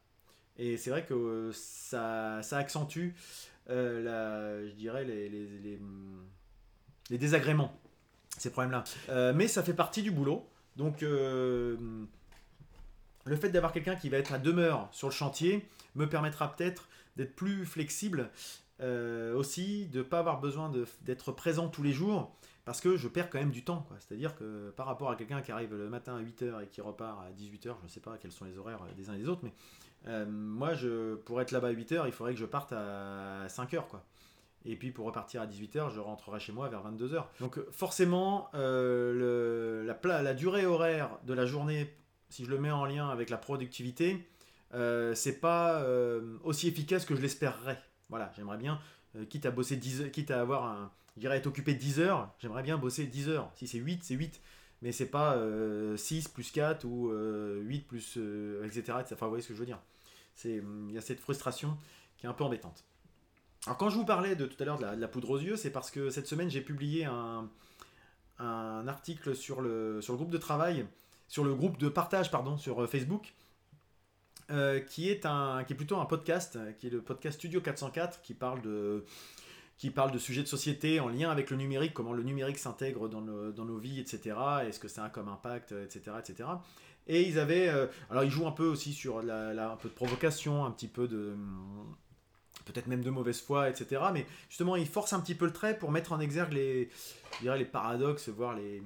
Et 0.58 0.78
c'est 0.78 0.90
vrai 0.90 1.06
que 1.06 1.14
euh, 1.14 1.52
ça, 1.54 2.40
accentue, 2.52 3.10
je 3.68 4.72
dirais, 4.74 5.06
les, 5.06 5.80
désagréments, 7.12 7.80
ces 8.38 8.52
problèmes-là. 8.52 8.84
mais 9.34 9.48
ça 9.48 9.62
fait 9.62 9.76
partie 9.76 10.02
du 10.02 10.10
boulot. 10.10 10.48
Donc, 10.76 11.04
le 13.28 13.36
fait 13.36 13.50
d'avoir 13.50 13.72
quelqu'un 13.72 13.96
qui 13.96 14.10
va 14.10 14.18
être 14.18 14.34
à 14.34 14.40
demeure 14.40 14.88
sur 14.92 15.08
le 15.08 15.14
chantier 15.14 15.68
me 15.96 16.08
permettra 16.08 16.56
peut-être 16.56 16.88
d'être 17.16 17.36
plus 17.36 17.66
flexible 17.66 18.30
euh, 18.82 19.36
aussi 19.36 19.88
de 19.88 20.00
ne 20.00 20.04
pas 20.04 20.20
avoir 20.20 20.40
besoin 20.40 20.72
d'être 21.02 21.32
présent 21.32 21.68
tous 21.68 21.84
les 21.84 21.94
jours 21.94 22.36
parce 22.64 22.82
que 22.82 22.98
je 22.98 23.08
perds 23.08 23.30
quand 23.30 23.40
même 23.40 23.52
du 23.52 23.64
temps. 23.64 23.88
C'est-à-dire 24.00 24.36
que 24.36 24.72
par 24.72 24.86
rapport 24.86 25.10
à 25.10 25.16
quelqu'un 25.16 25.42
qui 25.42 25.52
arrive 25.52 25.74
le 25.74 25.90
matin 25.90 26.18
à 26.18 26.22
8h 26.22 26.64
et 26.64 26.68
qui 26.68 26.82
repart 26.82 27.20
à 27.22 27.32
18h, 27.32 27.76
je 27.80 27.84
ne 27.84 27.90
sais 27.90 28.02
pas 28.02 28.18
quels 28.18 28.32
sont 28.32 28.46
les 28.46 28.58
horaires 28.58 28.82
des 28.96 29.10
uns 29.10 29.14
et 29.14 29.20
des 29.20 29.30
autres, 29.30 29.42
mais 29.44 29.54
euh, 30.08 30.26
moi, 30.28 30.74
je, 30.74 31.16
pour 31.16 31.42
être 31.42 31.52
là-bas 31.52 31.70
à 31.70 31.74
8h, 31.74 32.04
il 32.06 32.12
faudrait 32.12 32.34
que 32.34 32.40
je 32.40 32.46
parte 32.46 32.74
à 32.74 33.48
5h. 33.48 33.88
Quoi. 33.88 34.04
Et 34.66 34.76
puis 34.76 34.92
pour 34.92 35.06
repartir 35.06 35.42
à 35.42 35.48
18h, 35.48 35.92
je 35.94 36.00
rentrerai 36.00 36.40
chez 36.40 36.52
moi 36.52 36.68
vers 36.68 36.84
22h. 36.84 37.24
Donc 37.40 37.60
forcément, 37.72 38.50
euh, 38.54 39.84
la, 40.04 40.34
durée 40.34 40.66
horaire 40.66 41.10
de 41.26 41.34
la 41.34 41.46
journée, 41.46 41.94
si 42.30 42.46
je 42.46 42.50
le 42.50 42.60
mets 42.60 42.72
en 42.72 42.86
lien 42.86 43.10
avec 43.10 43.30
la 43.30 43.38
productivité, 43.38 44.28
c'est 44.72 45.40
pas 45.40 45.86
aussi 46.44 46.68
efficace 46.68 47.06
que 47.06 47.16
je 47.16 47.22
l'espérerais. 47.22 47.82
Voilà, 48.10 48.32
j'aimerais 48.36 48.58
bien, 48.58 48.80
euh, 49.16 49.26
quitte 49.26 49.46
à 49.46 49.52
bosser 49.52 49.76
10 49.78 50.12
quitte 50.12 50.32
à 50.32 50.42
avoir 50.42 50.66
un, 50.66 50.92
je 51.16 51.22
dirais 51.22 51.38
être 51.38 51.48
occupé 51.48 51.74
10 51.74 52.00
heures, 52.00 52.34
j'aimerais 52.40 52.64
bien 52.64 52.78
bosser 52.78 53.06
10 53.06 53.30
heures. 53.30 53.52
Si 53.56 53.68
c'est 53.68 53.80
8, 53.80 54.04
c'est 54.04 54.16
8. 54.16 54.42
Mais 54.84 54.92
c'est 54.92 55.08
pas 55.08 55.34
6 55.34 55.40
euh, 55.40 56.30
plus 56.34 56.52
4 56.52 56.86
ou 56.86 57.10
8 57.10 57.12
euh, 57.12 57.82
plus, 57.88 58.20
etc., 58.64 59.00
Enfin, 59.12 59.26
vous 59.26 59.30
voyez 59.30 59.42
ce 59.42 59.48
que 59.48 59.56
je 59.56 59.60
veux 59.60 59.66
dire. 59.66 59.80
Il 60.46 60.92
y 60.92 60.98
a 60.98 61.02
cette 61.02 61.20
frustration 61.20 61.76
qui 62.18 62.28
est 62.28 62.30
un 62.30 62.34
peu 62.34 62.44
embêtante. 62.44 62.84
Alors 63.66 63.78
quand 63.78 63.90
je 63.90 63.98
vous 63.98 64.06
parlais 64.06 64.36
de 64.36 64.46
tout 64.46 64.62
à 64.62 64.66
l'heure 64.66 64.78
de, 64.78 64.86
la, 64.86 65.08
poudre 65.08 65.32
aux 65.32 65.40
yeux, 65.40 65.56
c'est 65.56 65.72
parce 65.72 65.90
que 65.90 66.12
cette 66.12 66.28
semaine 66.28 66.50
j'ai 66.50 66.62
publié 66.62 67.06
un, 67.06 67.50
un, 68.38 68.88
article 68.88 69.36
sur 69.36 69.62
le, 69.62 70.00
sur 70.02 70.14
le 70.14 70.18
groupe 70.18 70.30
de 70.30 70.38
travail, 70.38 70.86
sur 71.28 71.44
le 71.44 71.54
groupe 71.54 71.78
de 71.78 71.90
partage 71.90 72.32
pardon, 72.32 72.58
sur 72.58 72.90
Facebook, 72.90 73.34
euh, 74.50 74.80
qui, 74.80 75.10
est 75.10 75.76
plutôt 75.76 75.98
un 75.98 76.06
podcast, 76.06 76.58
qui 76.80 76.88
est 76.88 76.90
le 76.90 77.02
podcast 77.02 77.38
Studio 77.38 77.60
404, 77.60 78.22
qui 78.22 78.34
parle 78.34 78.62
de, 78.62 79.04
sujets 80.20 80.44
de 80.44 80.48
société 80.48 81.02
en 81.02 81.10
lien 81.10 81.30
avec 81.30 81.50
le 81.50 81.58
numérique, 81.58 81.94
comment 81.94 82.14
le 82.14 82.24
numérique 82.24 82.58
s'intègre 82.58 83.10
dans, 83.10 83.22
nos 83.22 83.78
vies, 83.78 84.00
etc. 84.00 84.38
Est-ce 84.66 84.80
que 84.80 84.88
ça 84.88 85.04
a 85.04 85.10
comme 85.10 85.28
impact, 85.28 85.74
etc. 85.74 86.12
etc. 86.20 86.50
Et 87.08 87.24
ils 87.24 87.40
avaient. 87.40 87.68
Euh, 87.68 87.88
alors, 88.10 88.24
ils 88.24 88.32
jouent 88.32 88.48
un 88.48 88.52
peu 88.52 88.66
aussi 88.66 88.94
sur 88.94 89.20
un 89.20 89.78
peu 89.78 89.90
de 89.90 89.94
provocation, 89.94 90.66
un 90.66 90.72
petit 90.72 90.88
peu 90.88 91.08
de. 91.08 91.36
Peut-être 92.66 92.88
même 92.88 93.02
de 93.02 93.10
mauvaise 93.10 93.42
foi, 93.42 93.70
etc. 93.70 94.02
Mais 94.14 94.26
justement, 94.50 94.76
ils 94.76 94.88
forcent 94.88 95.14
un 95.14 95.22
petit 95.22 95.36
peu 95.36 95.46
le 95.46 95.54
trait 95.54 95.78
pour 95.78 95.92
mettre 95.92 96.12
en 96.12 96.20
exergue 96.20 96.54
les, 96.54 96.90
dirais, 97.42 97.58
les 97.58 97.66
paradoxes, 97.66 98.28
voire 98.28 98.56
les, 98.56 98.82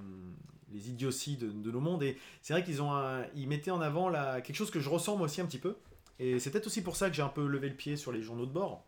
les 0.74 0.90
idioties 0.90 1.38
de, 1.38 1.72
nos 1.72 1.80
mondes. 1.80 2.04
Et 2.04 2.18
c'est 2.42 2.54
vrai 2.54 2.64
qu'ils 2.64 2.82
ont 2.82 2.92
ils 3.36 3.48
mettaient 3.48 3.72
en 3.72 3.82
avant 3.82 4.10
la, 4.10 4.42
quelque 4.42 4.56
chose 4.56 4.72
que 4.72 4.80
je 4.80 4.90
ressens 4.90 5.18
moi 5.18 5.26
aussi 5.26 5.42
un 5.42 5.46
petit 5.46 5.58
peu. 5.58 5.76
Et 6.20 6.40
c'est 6.40 6.52
peut-être 6.52 6.68
aussi 6.68 6.82
pour 6.82 6.96
ça 6.96 7.10
que 7.10 7.16
j'ai 7.16 7.22
un 7.22 7.30
peu 7.30 7.48
levé 7.48 7.70
le 7.70 7.76
pied 7.76 7.98
sur 7.98 8.12
les 8.12 8.22
journaux 8.22 8.46
de 8.46 8.52
bord. 8.52 8.84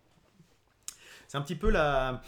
C'est 1.27 1.37
un 1.37 1.41
petit 1.41 1.55
peu 1.55 1.69
la, 1.69 2.21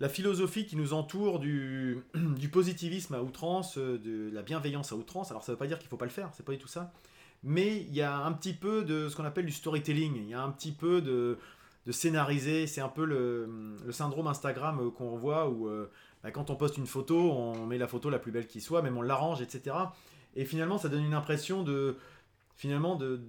la 0.00 0.08
philosophie 0.08 0.66
qui 0.66 0.76
nous 0.76 0.92
entoure 0.92 1.38
du, 1.38 2.02
positivisme 2.52 3.14
à 3.14 3.22
outrance, 3.22 3.78
de 3.78 4.30
la 4.32 4.42
bienveillance 4.42 4.92
à 4.92 4.96
outrance. 4.96 5.30
Alors 5.30 5.44
ça 5.44 5.52
ne 5.52 5.54
veut 5.54 5.58
pas 5.58 5.66
dire 5.66 5.78
qu'il 5.78 5.86
ne 5.86 5.90
faut 5.90 5.96
pas 5.96 6.06
le 6.06 6.10
faire, 6.10 6.30
c'est 6.34 6.44
pas 6.44 6.52
du 6.52 6.58
tout 6.58 6.68
ça. 6.68 6.92
Mais 7.44 7.82
il 7.82 7.94
y 7.94 8.02
a 8.02 8.16
un 8.16 8.32
petit 8.32 8.52
peu 8.52 8.84
de 8.84 9.08
ce 9.08 9.16
qu'on 9.16 9.24
appelle 9.24 9.46
du 9.46 9.52
storytelling. 9.52 10.16
Il 10.16 10.28
y 10.28 10.34
a 10.34 10.42
un 10.42 10.50
petit 10.50 10.72
peu 10.72 11.00
de, 11.00 11.38
de 11.86 11.92
scénariser. 11.92 12.66
C'est 12.66 12.80
un 12.80 12.88
peu 12.88 13.04
le, 13.04 13.76
syndrome 13.90 14.26
Instagram 14.26 14.90
qu'on 14.92 15.16
voit 15.16 15.48
où 15.48 15.68
euh, 15.68 15.90
bah, 16.22 16.30
quand 16.30 16.50
on 16.50 16.56
poste 16.56 16.76
une 16.76 16.86
photo, 16.86 17.32
on 17.32 17.66
met 17.66 17.78
la 17.78 17.88
photo 17.88 18.10
la 18.10 18.18
plus 18.18 18.32
belle 18.32 18.46
qui 18.46 18.60
soit, 18.60 18.82
même 18.82 18.96
on 18.96 19.02
l'arrange, 19.02 19.40
etc. 19.40 19.76
Et 20.34 20.44
finalement, 20.44 20.78
ça 20.78 20.88
donne 20.88 21.04
une 21.04 21.14
impression 21.14 21.62
de, 21.62 21.96
finalement, 22.56 22.96
de, 22.96 23.20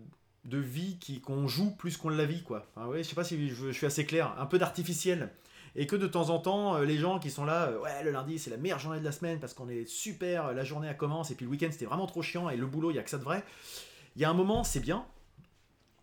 vie 0.45 0.97
qui 0.99 1.21
qu'on 1.21 1.47
joue 1.47 1.71
plus 1.71 1.97
qu'on 1.97 2.09
la 2.09 2.25
vit, 2.25 2.41
quoi. 2.41 2.65
Enfin, 2.75 2.87
ouais, 2.87 3.03
je 3.03 3.09
sais 3.09 3.15
pas 3.15 3.23
si 3.23 3.49
je, 3.49 3.71
suis 3.71 3.85
assez 3.85 4.05
clair, 4.05 4.35
un 4.39 4.45
peu 4.45 4.57
d'artificiel. 4.57 5.29
et 5.75 5.85
que 5.85 5.95
de 5.95 6.07
temps 6.07 6.31
en 6.31 6.39
temps, 6.39 6.75
euh, 6.75 6.85
les 6.85 6.97
gens 6.97 7.19
qui 7.19 7.29
sont 7.29 7.45
là, 7.45 7.67
euh, 7.67 7.79
ouais, 7.79 8.03
le 8.03 8.09
lundi 8.09 8.39
c'est 8.39 8.49
la 8.49 8.57
meilleure 8.57 8.79
journée 8.79 8.99
de 8.99 9.05
la 9.05 9.11
semaine 9.11 9.39
parce 9.39 9.53
qu'on 9.53 9.69
est 9.69 9.87
super, 9.87 10.53
la 10.53 10.63
journée 10.63 10.87
elle 10.87 10.97
commence, 10.97 11.29
et 11.29 11.35
puis 11.35 11.45
le 11.45 11.51
week-end 11.51 11.69
c'était 11.71 11.85
vraiment 11.85 12.07
trop 12.07 12.23
chiant, 12.23 12.49
et 12.49 12.57
le 12.57 12.65
boulot, 12.65 12.89
il 12.89 12.95
y 12.95 12.99
a 12.99 13.03
que 13.03 13.09
ça 13.11 13.19
de 13.19 13.23
vrai. 13.23 13.43
Il 14.15 14.21
y 14.21 14.25
a 14.25 14.29
un 14.29 14.33
moment, 14.33 14.63
c'est 14.63 14.79
bien, 14.79 15.05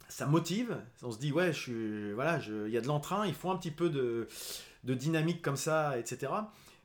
ça 0.09 0.27
motive, 0.27 0.79
on 1.03 1.11
se 1.11 1.19
dit, 1.19 1.33
ouais, 1.33 1.53
je 1.53 1.59
suis, 1.59 2.13
voilà, 2.13 2.39
il 2.39 2.73
y 2.73 2.79
a 2.79 2.81
de 2.81 2.87
l'entrain, 2.87 3.27
il 3.27 3.35
faut 3.35 3.51
un 3.51 3.57
petit 3.57 3.73
peu 3.73 3.91
de, 3.91 4.29
de 4.85 4.95
dynamique 4.95 5.43
comme 5.43 5.57
ça, 5.57 5.99
etc. 5.99 6.33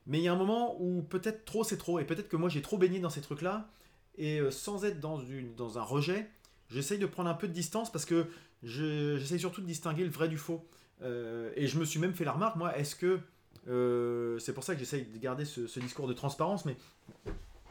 Mais 0.08 0.20
il 0.20 0.24
y 0.24 0.28
a 0.28 0.34
un 0.34 0.38
moment 0.38 0.76
où 0.82 1.04
peut-être 1.04 1.46
trop 1.46 1.64
c'est 1.64 1.78
trop, 1.78 2.00
et 2.00 2.06
peut-être 2.06 2.30
que 2.30 2.36
moi 2.36 2.50
j'ai 2.50 2.62
trop 2.62 2.78
baigné 2.78 3.00
dans 3.00 3.10
ces 3.10 3.22
trucs-là, 3.22 3.70
et 4.18 4.40
euh, 4.40 4.52
sans 4.52 4.86
être 4.86 5.00
dans, 5.00 5.20
une, 5.20 5.56
dans 5.56 5.78
un 5.78 5.84
rejet, 5.84 6.30
j'essaye 6.70 7.00
de 7.00 7.06
prendre 7.06 7.30
un 7.30 7.34
peu 7.34 7.48
de 7.48 7.54
distance 7.54 7.92
parce 7.92 8.06
que 8.06 8.28
j'essaye 8.64 9.40
surtout 9.40 9.62
de 9.62 9.68
distinguer 9.68 10.04
le 10.04 10.10
vrai 10.10 10.28
du 10.28 10.38
faux. 10.38 10.66
Euh, 11.02 11.52
et 11.56 11.68
je 11.68 11.80
me 11.80 11.86
suis 11.86 12.00
même 12.00 12.14
fait 12.14 12.26
la 12.26 12.34
remarque, 12.34 12.56
moi, 12.56 12.78
est-ce 12.78 12.96
que. 12.96 13.20
Euh, 13.68 14.40
c'est 14.40 14.54
pour 14.54 14.64
ça 14.64 14.74
que 14.74 14.80
j'essaye 14.80 15.06
de 15.06 15.18
garder 15.20 15.46
ce, 15.46 15.80
discours 15.80 16.08
de 16.08 16.14
transparence, 16.14 16.66
mais 16.66 16.76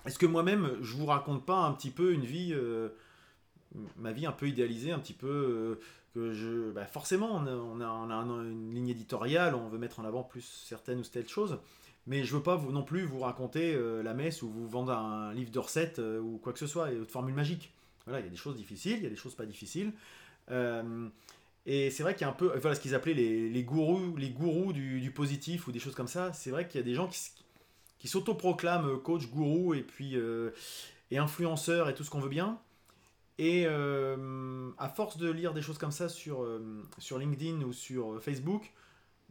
est-ce 0.07 0.19
que 0.19 0.27
moi-même, 0.27 0.77
je 0.83 0.95
vous 0.95 1.07
raconte 1.07 1.45
pas 1.45 1.59
un 1.59 1.73
petit 1.73 1.91
peu 1.91 2.13
une 2.13 2.25
vie. 2.25 2.55
ma 3.97 4.13
vie 4.13 4.27
un 4.27 4.33
peu 4.33 4.49
idéalisée, 4.49 4.93
un 4.93 4.99
petit 4.99 5.13
peu 5.13 5.79
que 6.15 6.33
je, 6.33 6.71
bah 6.71 6.87
forcément, 6.87 7.31
on 7.33 7.47
a, 7.81 7.87
on, 7.87 8.11
a, 8.11 8.15
une 8.45 8.75
ligne 8.75 8.89
éditoriale, 8.89 9.55
on 9.55 9.69
veut 9.69 9.79
mettre 9.79 10.01
en 10.01 10.05
avant 10.05 10.23
plus 10.23 10.43
certaines 10.67 11.01
ou 11.01 11.03
telles 11.03 11.29
choses, 11.29 11.59
mais 12.07 12.25
je 12.25 12.35
veux 12.35 12.43
pas 12.43 12.57
vous, 12.57 12.73
non 12.73 12.83
plus 12.83 13.05
vous 13.05 13.21
raconter 13.21 13.75
euh, 13.75 14.03
la 14.03 14.15
messe 14.15 14.43
ou 14.43 14.49
vous 14.49 14.69
vendre 14.69 14.93
un 14.93 15.33
livre 15.35 15.51
de 15.51 15.59
recettes 15.59 15.99
euh, 15.99 16.19
ou 16.19 16.39
quoi 16.39 16.53
que 16.53 16.59
ce 16.59 16.67
soit, 16.67 16.91
et 16.93 16.97
de 16.97 17.05
formule 17.05 17.35
magique. 17.35 17.73
Voilà, 18.07 18.21
il 18.21 18.25
y 18.25 18.29
a 18.29 18.31
des 18.31 18.37
choses 18.37 18.57
difficiles, 18.57 18.97
il 18.99 19.03
y 19.03 19.07
a 19.07 19.11
des 19.11 19.17
choses 19.17 19.35
pas 19.35 19.47
difficiles. 19.47 19.93
Euh, 20.51 21.09
et 21.67 21.91
c'est 21.91 22.03
vrai 22.03 22.15
qu'il 22.15 22.23
y 22.23 22.25
a 22.25 22.31
un 22.31 22.35
peu, 22.35 22.57
voilà 22.59 22.75
ce 22.75 22.81
qu'ils 22.81 22.95
appelaient 22.95 23.15
les, 23.15 23.51
les, 23.51 23.63
gourous, 23.63 24.17
les 24.17 24.31
gourous 24.31 24.73
du, 24.73 25.01
du, 25.01 25.11
positif 25.11 25.69
ou 25.69 25.73
des 25.73 25.79
choses 25.79 25.95
comme 25.95 26.09
ça. 26.09 26.33
C'est 26.33 26.51
vrai 26.51 26.67
qu'il 26.67 26.81
y 26.81 26.83
a 26.83 26.87
des 26.87 26.95
gens 26.95 27.07
qui, 27.07 27.21
qui 27.99 28.09
s'autoproclament 28.09 28.99
coach, 28.99 29.29
gourou 29.29 29.75
et 29.75 29.83
puis 29.83 30.17
et 31.11 31.19
influenceurs 31.19 31.89
et 31.89 31.95
tout 31.95 32.03
ce 32.03 32.11
qu'on 32.11 32.21
veut 32.21 32.31
bien. 32.31 32.59
Et 33.39 33.67
à 33.67 34.89
force 34.89 35.19
de 35.19 35.31
lire 35.31 35.53
des 35.53 35.63
choses 35.63 35.79
comme 35.79 35.93
ça 35.93 36.09
sur, 36.09 36.47
sur 36.99 37.19
LinkedIn 37.19 37.61
ou 37.63 37.73
sur 37.73 38.21
Facebook, 38.23 38.73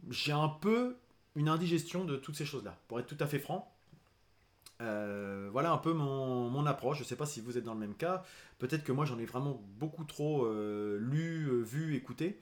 j'ai 0.08 0.32
un 0.32 0.48
peu 0.48 0.96
une 1.36 1.48
indigestion 1.48 2.04
de 2.04 2.16
toutes 2.16 2.36
ces 2.36 2.44
choses-là, 2.44 2.76
pour 2.88 3.00
être 3.00 3.06
tout 3.06 3.22
à 3.22 3.26
fait 3.26 3.38
franc. 3.38 3.72
Euh, 4.80 5.48
voilà 5.52 5.72
un 5.72 5.78
peu 5.78 5.92
mon, 5.92 6.66
approche. 6.66 6.98
Je 6.98 7.02
ne 7.02 7.08
sais 7.08 7.16
pas 7.16 7.26
si 7.26 7.40
vous 7.40 7.58
êtes 7.58 7.64
dans 7.64 7.74
le 7.74 7.80
même 7.80 7.94
cas. 7.94 8.22
Peut-être 8.58 8.84
que 8.84 8.92
moi 8.92 9.04
j'en 9.04 9.18
ai 9.18 9.24
vraiment 9.24 9.60
beaucoup 9.78 10.04
trop 10.04 10.44
euh, 10.44 10.98
lu, 10.98 11.48
euh, 11.48 11.62
vu, 11.62 11.96
écouté. 11.96 12.40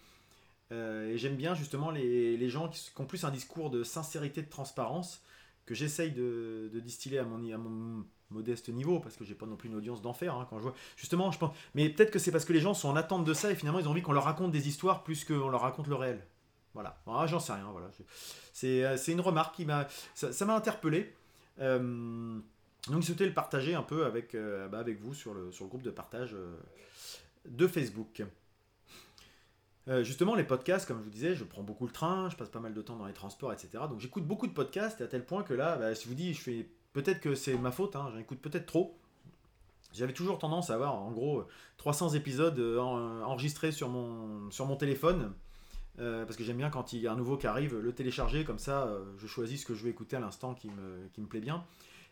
et 0.71 1.16
j'aime 1.16 1.37
bien 1.37 1.54
justement 1.54 1.90
les, 1.90 2.49
gens 2.49 2.68
qui, 2.68 2.90
ont 2.99 3.07
plus 3.07 3.25
un 3.25 3.30
discours 3.30 3.71
de 3.71 3.83
sincérité, 3.85 4.42
de 4.42 4.49
transparence, 4.50 5.23
que 5.66 5.75
j'essaye 5.75 6.12
de, 6.12 6.71
distiller 6.75 7.18
à 7.18 7.25
mon, 7.25 7.52
à 7.52 7.59
mon 7.59 8.04
modeste 8.30 8.68
niveau, 8.68 9.00
parce 9.00 9.16
que 9.16 9.25
j'ai 9.25 9.35
pas 9.35 9.47
non 9.47 9.57
plus 9.57 9.68
une 9.68 9.76
audience 9.76 10.02
d'enfer 10.02 10.35
hein, 10.35 10.47
quand 10.50 10.59
je 10.59 10.64
vois. 10.64 10.75
Justement, 10.97 11.30
je 11.30 11.38
pense. 11.38 11.57
Mais 11.75 11.88
peut-être 11.88 12.11
que 12.11 12.18
c'est 12.18 12.33
parce 12.33 12.45
que 12.45 12.52
les 12.52 12.61
gens 12.61 12.75
sont 12.75 12.88
en 12.88 12.97
attente 12.97 13.25
de 13.25 13.35
ça 13.35 13.50
et 13.50 13.54
finalement 13.54 13.78
ils 13.78 13.88
ont 13.88 13.92
envie 13.92 14.02
qu'on 14.02 14.12
leur 14.12 14.25
raconte 14.25 14.52
des 14.52 14.68
histoires 14.68 15.02
plus 15.02 15.25
qu'on 15.25 15.49
leur 15.49 15.62
raconte 15.62 15.87
le 15.87 15.95
réel. 15.95 16.23
Voilà, 16.78 16.97
ah, 17.08 17.26
j'en 17.26 17.40
sais 17.40 17.52
rien. 17.54 17.68
Voilà. 17.73 17.88
Euh, 18.62 18.97
c'est 18.97 19.11
une 19.11 19.20
remarque 19.20 19.56
qui 19.56 19.66
m'a. 19.66 19.88
Ça 20.14 20.44
m'a 20.44 20.54
interpellé. 20.54 21.12
Euh, 21.58 22.38
donc, 22.88 23.02
souhaitais 23.02 23.26
le 23.26 23.35
partager 23.35 23.75
un 23.75 23.82
peu 23.82 24.04
avec, 24.04 24.37
euh, 24.37 24.68
bah, 24.68 24.78
avec 24.78 25.00
vous 25.00 25.12
sur 25.12 25.35
le, 25.35 25.50
sur 25.50 25.64
le 25.64 25.70
groupe 25.70 25.82
de 25.82 25.90
partage 25.90 26.37
de 27.47 27.66
Facebook. 27.66 28.23
justement, 29.88 30.37
les 30.37 30.44
podcasts, 30.44 30.87
comme 30.87 30.98
je 30.98 31.03
vous 31.03 31.11
disais, 31.11 31.35
je 31.35 31.42
prends 31.42 31.64
beaucoup 31.64 31.85
le 31.85 31.92
train, 31.92 32.31
je 32.31 32.37
passe 32.37 32.48
pas 32.48 32.61
mal 32.61 32.74
de 32.74 32.81
temps 32.81 32.94
dans 32.94 33.07
les 33.07 33.12
transports, 33.12 33.53
etc. 33.53 33.70
Donc, 33.90 33.98
j'écoute 33.98 34.24
beaucoup 34.24 34.46
de 34.46 34.53
podcasts, 34.53 35.00
à 35.00 35.09
tel 35.09 35.26
point 35.26 35.42
que 35.42 35.55
là, 35.55 35.74
bah, 35.79 35.96
si 35.96 36.05
je 36.05 36.09
vous 36.09 36.14
dis, 36.14 36.33
je 36.33 36.40
fais. 36.40 36.68
Peut-être 36.92 37.18
que 37.18 37.35
c'est 37.35 37.59
ma 37.59 37.72
faute, 37.72 37.96
hein, 37.96 38.09
j'en 38.12 38.20
écoute 38.20 38.38
peut-être 38.38 38.66
trop. 38.66 38.96
J'avais 39.92 40.12
toujours 40.12 40.38
tendance 40.38 40.70
à 40.70 40.74
avoir, 40.74 40.94
en 40.94 41.11
gros, 41.11 41.44
300 41.79 42.11
épisodes 42.11 42.61
enregistrés 42.61 43.72
sur 43.72 43.88
mon, 43.88 44.48
sur 44.53 44.64
mon 44.66 44.76
téléphone 44.76 45.35
euh, 46.00 46.24
parce 46.24 46.37
que 46.37 46.44
j'aime 46.44 46.56
bien 46.56 46.70
quand 46.70 46.92
il 46.92 47.00
y 47.00 47.06
a 47.06 47.12
un 47.12 47.16
nouveau 47.16 47.37
qui 47.37 47.46
arrive, 47.46 47.76
le 47.76 47.92
télécharger, 47.92 48.44
comme 48.44 48.58
ça 48.58 48.87
euh, 48.87 49.04
je 49.18 49.26
choisis 49.26 49.62
ce 49.62 49.66
que 49.66 49.74
je 49.74 49.82
veux 49.82 49.90
écouter 49.90 50.16
à 50.16 50.20
l'instant 50.20 50.54
qui 50.54 50.68
me, 50.68 51.26
plaît 51.26 51.40
bien. 51.40 51.64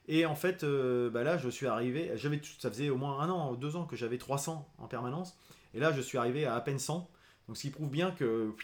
Et 0.09 0.27
en 0.27 0.35
fait, 0.35 0.65
euh, 0.65 1.11
bah 1.11 1.25
là 1.25 1.39
je 1.39 1.49
suis 1.49 1.67
arrivé, 1.67 2.13
j'avais, 2.15 2.41
ça 2.59 2.71
faisait 2.71 2.91
au 2.91 2.97
moins 2.97 3.21
un 3.21 3.31
an, 3.31 3.55
deux 3.55 3.77
ans 3.77 3.85
que 3.85 3.97
j'avais 3.97 4.19
300 4.19 4.69
en 4.79 4.87
permanence, 4.87 5.37
et 5.75 5.81
là 5.81 5.93
je 5.93 6.01
suis 6.01 6.19
arrivé 6.19 6.45
à 6.47 6.55
à 6.55 6.61
peine 6.61 6.79
100, 6.79 7.09
donc 7.49 7.57
ce 7.57 7.63
qui 7.63 7.71
prouve 7.71 7.91
bien 7.91 8.11
que 8.13 8.55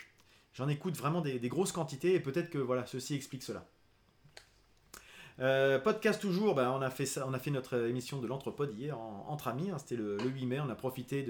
j'en 0.54 0.68
écoute 0.68 0.96
vraiment 0.96 1.20
des 1.20 1.48
grosses 1.48 1.72
quantités, 1.72 2.14
et 2.14 2.20
peut-être 2.20 2.50
que 2.50 2.58
voilà, 2.58 2.86
ceci 2.86 3.14
explique 3.14 3.42
cela. 3.42 3.66
Euh, 5.42 5.80
podcast 5.80 6.20
toujours, 6.20 6.54
bah, 6.54 6.72
on, 6.72 6.82
a 6.82 6.90
fait 6.90 7.50
notre 7.50 7.88
émission 7.88 8.20
de 8.20 8.28
l'Entrepode 8.28 8.72
hier 8.78 8.96
entre 8.96 9.48
amis, 9.48 9.70
hein, 9.70 9.78
c'était 9.78 9.96
le, 9.96 10.16
8 10.22 10.46
mai, 10.46 10.60
on 10.60 10.70
a 10.70 10.76
profité 10.76 11.26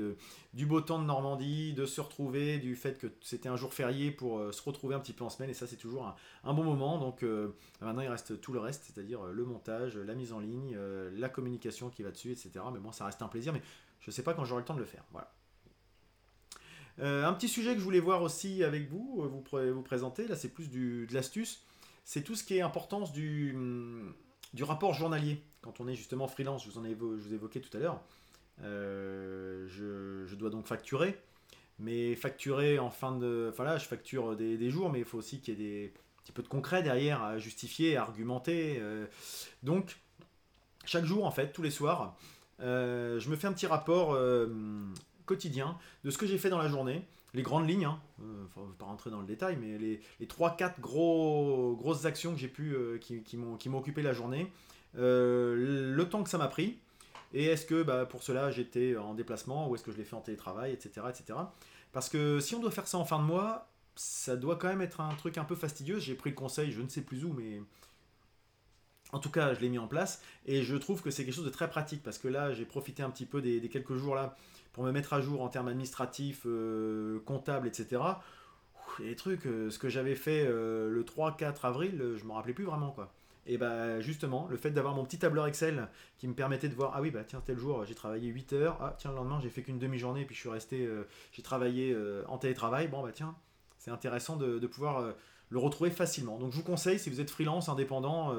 du 0.52 0.66
beau 0.66 0.82
temps 0.82 0.98
de 0.98 1.06
Normandie, 1.06 1.72
de 1.72 1.86
se 1.86 1.98
retrouver, 2.02 2.58
du 2.58 2.76
fait 2.76 2.98
que 2.98 3.06
c'était 3.22 3.48
un 3.48 3.56
jour 3.56 3.72
férié 3.72 4.10
pour 4.10 4.38
euh, 4.38 4.52
se 4.52 4.60
retrouver 4.62 4.94
un 4.94 5.00
petit 5.00 5.14
peu 5.14 5.24
en 5.24 5.30
semaine, 5.30 5.48
et 5.48 5.54
ça 5.54 5.66
c'est 5.66 5.76
toujours 5.76 6.14
un, 6.44 6.52
bon 6.52 6.62
moment. 6.62 6.98
Donc 6.98 7.22
euh, 7.22 7.56
maintenant 7.80 8.02
il 8.02 8.08
reste 8.08 8.38
tout 8.42 8.52
le 8.52 8.60
reste, 8.60 8.84
c'est-à-dire 8.84 9.22
le 9.22 9.44
montage, 9.44 9.96
la 9.96 10.14
mise 10.14 10.34
en 10.34 10.40
ligne, 10.40 10.76
la 11.14 11.30
communication 11.30 11.88
qui 11.88 12.02
va 12.02 12.10
dessus, 12.10 12.32
etc. 12.32 12.50
Mais 12.70 12.80
bon, 12.80 12.92
ça 12.92 13.06
reste 13.06 13.22
un 13.22 13.28
plaisir, 13.28 13.54
mais 13.54 13.62
je 14.00 14.10
ne 14.10 14.12
sais 14.12 14.22
pas 14.22 14.34
quand 14.34 14.44
j'aurai 14.44 14.60
le 14.60 14.66
temps 14.66 14.74
de 14.74 14.80
le 14.80 14.84
faire. 14.84 15.04
Voilà. 15.12 15.32
un 17.26 17.32
petit 17.32 17.48
sujet 17.48 17.72
que 17.72 17.78
je 17.78 17.84
voulais 17.84 18.00
voir 18.00 18.20
aussi 18.20 18.62
avec 18.62 18.90
vous, 18.90 19.26
vous, 19.26 19.82
présenter, 19.82 20.28
là 20.28 20.36
c'est 20.36 20.50
plus 20.50 20.70
de 20.70 21.06
l'astuce 21.14 21.64
c'est 22.04 22.22
tout 22.22 22.34
ce 22.34 22.44
qui 22.44 22.56
est 22.56 22.60
importance 22.60 23.12
du, 23.12 23.52
hum, 23.54 24.14
du 24.54 24.64
rapport 24.64 24.94
journalier. 24.94 25.42
Quand 25.60 25.80
on 25.80 25.88
est 25.88 25.94
justement 25.94 26.28
freelance, 26.28 26.64
je 26.64 26.70
vous 26.70 26.78
en 26.78 26.84
ai, 26.84 26.90
je 26.90 26.96
vous 26.96 27.34
évoquais 27.34 27.60
tout 27.60 27.74
à 27.76 27.80
l'heure, 27.80 28.00
euh, 28.62 29.66
je, 29.68 30.34
dois 30.34 30.50
donc 30.50 30.66
facturer. 30.66 31.18
Mais 31.78 32.14
facturer 32.14 32.78
en 32.78 32.90
fin 32.90 33.16
de. 33.16 33.48
Enfin 33.50 33.64
là, 33.64 33.78
je 33.78 33.86
facture 33.86 34.36
des, 34.36 34.70
jours, 34.70 34.90
mais 34.90 35.00
il 35.00 35.04
faut 35.04 35.18
aussi 35.18 35.40
qu'il 35.40 35.58
y 35.58 35.62
ait 35.62 35.86
des 35.86 35.94
petit 36.22 36.32
peu 36.32 36.42
de 36.42 36.48
concret 36.48 36.84
derrière 36.84 37.22
à 37.22 37.38
justifier, 37.38 37.96
à 37.96 38.02
argumenter. 38.02 38.76
Euh. 38.78 39.06
donc, 39.64 39.98
chaque 40.84 41.04
jour, 41.04 41.24
en 41.24 41.32
fait, 41.32 41.52
tous 41.52 41.62
les 41.62 41.70
soirs, 41.70 42.16
euh, 42.60 43.18
je 43.18 43.28
me 43.28 43.34
fais 43.34 43.48
un 43.48 43.52
petit 43.52 43.66
rapport 43.66 44.16
quotidien 45.26 45.78
de 46.04 46.10
ce 46.10 46.18
que 46.18 46.26
j'ai 46.26 46.38
fait 46.38 46.50
dans 46.50 46.58
la 46.58 46.68
journée 46.68 47.04
les 47.34 47.42
grandes 47.42 47.68
lignes, 47.68 47.86
hein, 47.86 48.00
euh, 48.20 48.44
ne 48.56 48.72
pas 48.72 48.84
rentrer 48.84 49.10
dans 49.10 49.20
le 49.20 49.26
détail, 49.26 49.56
mais 49.60 49.78
les, 49.78 50.00
les 50.20 50.26
3-4 50.26 50.80
gros, 50.80 51.76
grosses 51.76 52.04
actions 52.04 52.32
que 52.32 52.38
j'ai 52.38 52.48
pu, 52.48 52.74
euh, 52.74 52.98
qui, 52.98 53.22
qui 53.22 53.36
m'ont 53.36 53.78
occupé 53.78 54.02
la 54.02 54.12
journée, 54.12 54.50
euh, 54.98 55.94
le 55.94 56.08
temps 56.08 56.22
que 56.22 56.30
ça 56.30 56.38
m'a 56.38 56.48
pris, 56.48 56.78
et 57.32 57.46
est-ce 57.46 57.64
que 57.64 57.82
bah, 57.82 58.04
pour 58.04 58.22
cela 58.22 58.50
j'étais 58.50 58.96
en 58.96 59.14
déplacement, 59.14 59.68
ou 59.68 59.74
est-ce 59.74 59.82
que 59.82 59.92
je 59.92 59.96
l'ai 59.96 60.04
fait 60.04 60.16
en 60.16 60.20
télétravail, 60.20 60.72
etc., 60.72 61.06
etc. 61.08 61.38
Parce 61.92 62.08
que 62.08 62.40
si 62.40 62.54
on 62.54 62.60
doit 62.60 62.70
faire 62.70 62.86
ça 62.86 62.98
en 62.98 63.04
fin 63.04 63.18
de 63.18 63.24
mois, 63.24 63.70
ça 63.94 64.36
doit 64.36 64.56
quand 64.56 64.68
même 64.68 64.82
être 64.82 65.00
un 65.00 65.14
truc 65.14 65.38
un 65.38 65.44
peu 65.44 65.54
fastidieux. 65.54 65.98
J'ai 65.98 66.14
pris 66.14 66.30
le 66.30 66.36
conseil, 66.36 66.72
je 66.72 66.80
ne 66.80 66.88
sais 66.88 67.02
plus 67.02 67.24
où, 67.24 67.32
mais 67.32 67.60
en 69.12 69.18
tout 69.18 69.30
cas, 69.30 69.52
je 69.52 69.60
l'ai 69.60 69.68
mis 69.68 69.78
en 69.78 69.88
place 69.88 70.22
et 70.46 70.62
je 70.62 70.76
trouve 70.76 71.02
que 71.02 71.10
c'est 71.10 71.24
quelque 71.24 71.34
chose 71.34 71.44
de 71.44 71.50
très 71.50 71.68
pratique 71.68 72.02
parce 72.02 72.18
que 72.18 72.28
là, 72.28 72.52
j'ai 72.52 72.64
profité 72.64 73.02
un 73.02 73.10
petit 73.10 73.26
peu 73.26 73.40
des 73.42 73.60
quelques 73.68 73.96
jours 73.96 74.14
là 74.14 74.36
pour 74.72 74.84
me 74.84 74.92
mettre 74.92 75.12
à 75.12 75.20
jour 75.20 75.42
en 75.42 75.48
termes 75.48 75.68
administratifs, 75.68 76.42
euh, 76.46 77.20
comptables, 77.26 77.68
etc. 77.68 78.02
Et 79.00 79.04
les 79.04 79.16
trucs, 79.16 79.46
euh, 79.46 79.70
ce 79.70 79.78
que 79.78 79.88
j'avais 79.88 80.14
fait 80.14 80.44
euh, 80.46 80.88
le 80.88 81.04
3-4 81.04 81.64
avril, 81.64 82.14
je 82.16 82.24
me 82.24 82.32
rappelais 82.32 82.54
plus 82.54 82.64
vraiment 82.64 82.90
quoi. 82.90 83.12
Et 83.44 83.58
bah 83.58 84.00
justement, 84.00 84.46
le 84.48 84.56
fait 84.56 84.70
d'avoir 84.70 84.94
mon 84.94 85.04
petit 85.04 85.18
tableur 85.18 85.48
Excel 85.48 85.88
qui 86.16 86.28
me 86.28 86.34
permettait 86.34 86.68
de 86.68 86.74
voir, 86.74 86.92
ah 86.94 87.00
oui, 87.00 87.10
bah 87.10 87.24
tiens, 87.26 87.42
tel 87.44 87.58
jour 87.58 87.84
j'ai 87.84 87.94
travaillé 87.94 88.28
8 88.28 88.52
heures, 88.52 88.78
ah 88.80 88.94
tiens, 88.96 89.10
le 89.10 89.16
lendemain 89.16 89.40
j'ai 89.42 89.50
fait 89.50 89.62
qu'une 89.62 89.80
demi-journée, 89.80 90.24
puis 90.24 90.36
je 90.36 90.40
suis 90.40 90.48
resté, 90.48 90.88
j'ai 91.32 91.42
travaillé 91.42 91.96
en 92.28 92.38
télétravail, 92.38 92.86
bon 92.86 93.02
bah 93.02 93.10
tiens, 93.12 93.34
c'est 93.78 93.90
intéressant 93.90 94.36
de 94.36 94.64
pouvoir 94.68 95.12
le 95.48 95.58
retrouver 95.58 95.90
facilement. 95.90 96.38
Donc 96.38 96.52
je 96.52 96.58
vous 96.58 96.62
conseille, 96.62 97.00
si 97.00 97.10
vous 97.10 97.20
êtes 97.20 97.30
freelance, 97.30 97.68
indépendant, 97.68 98.32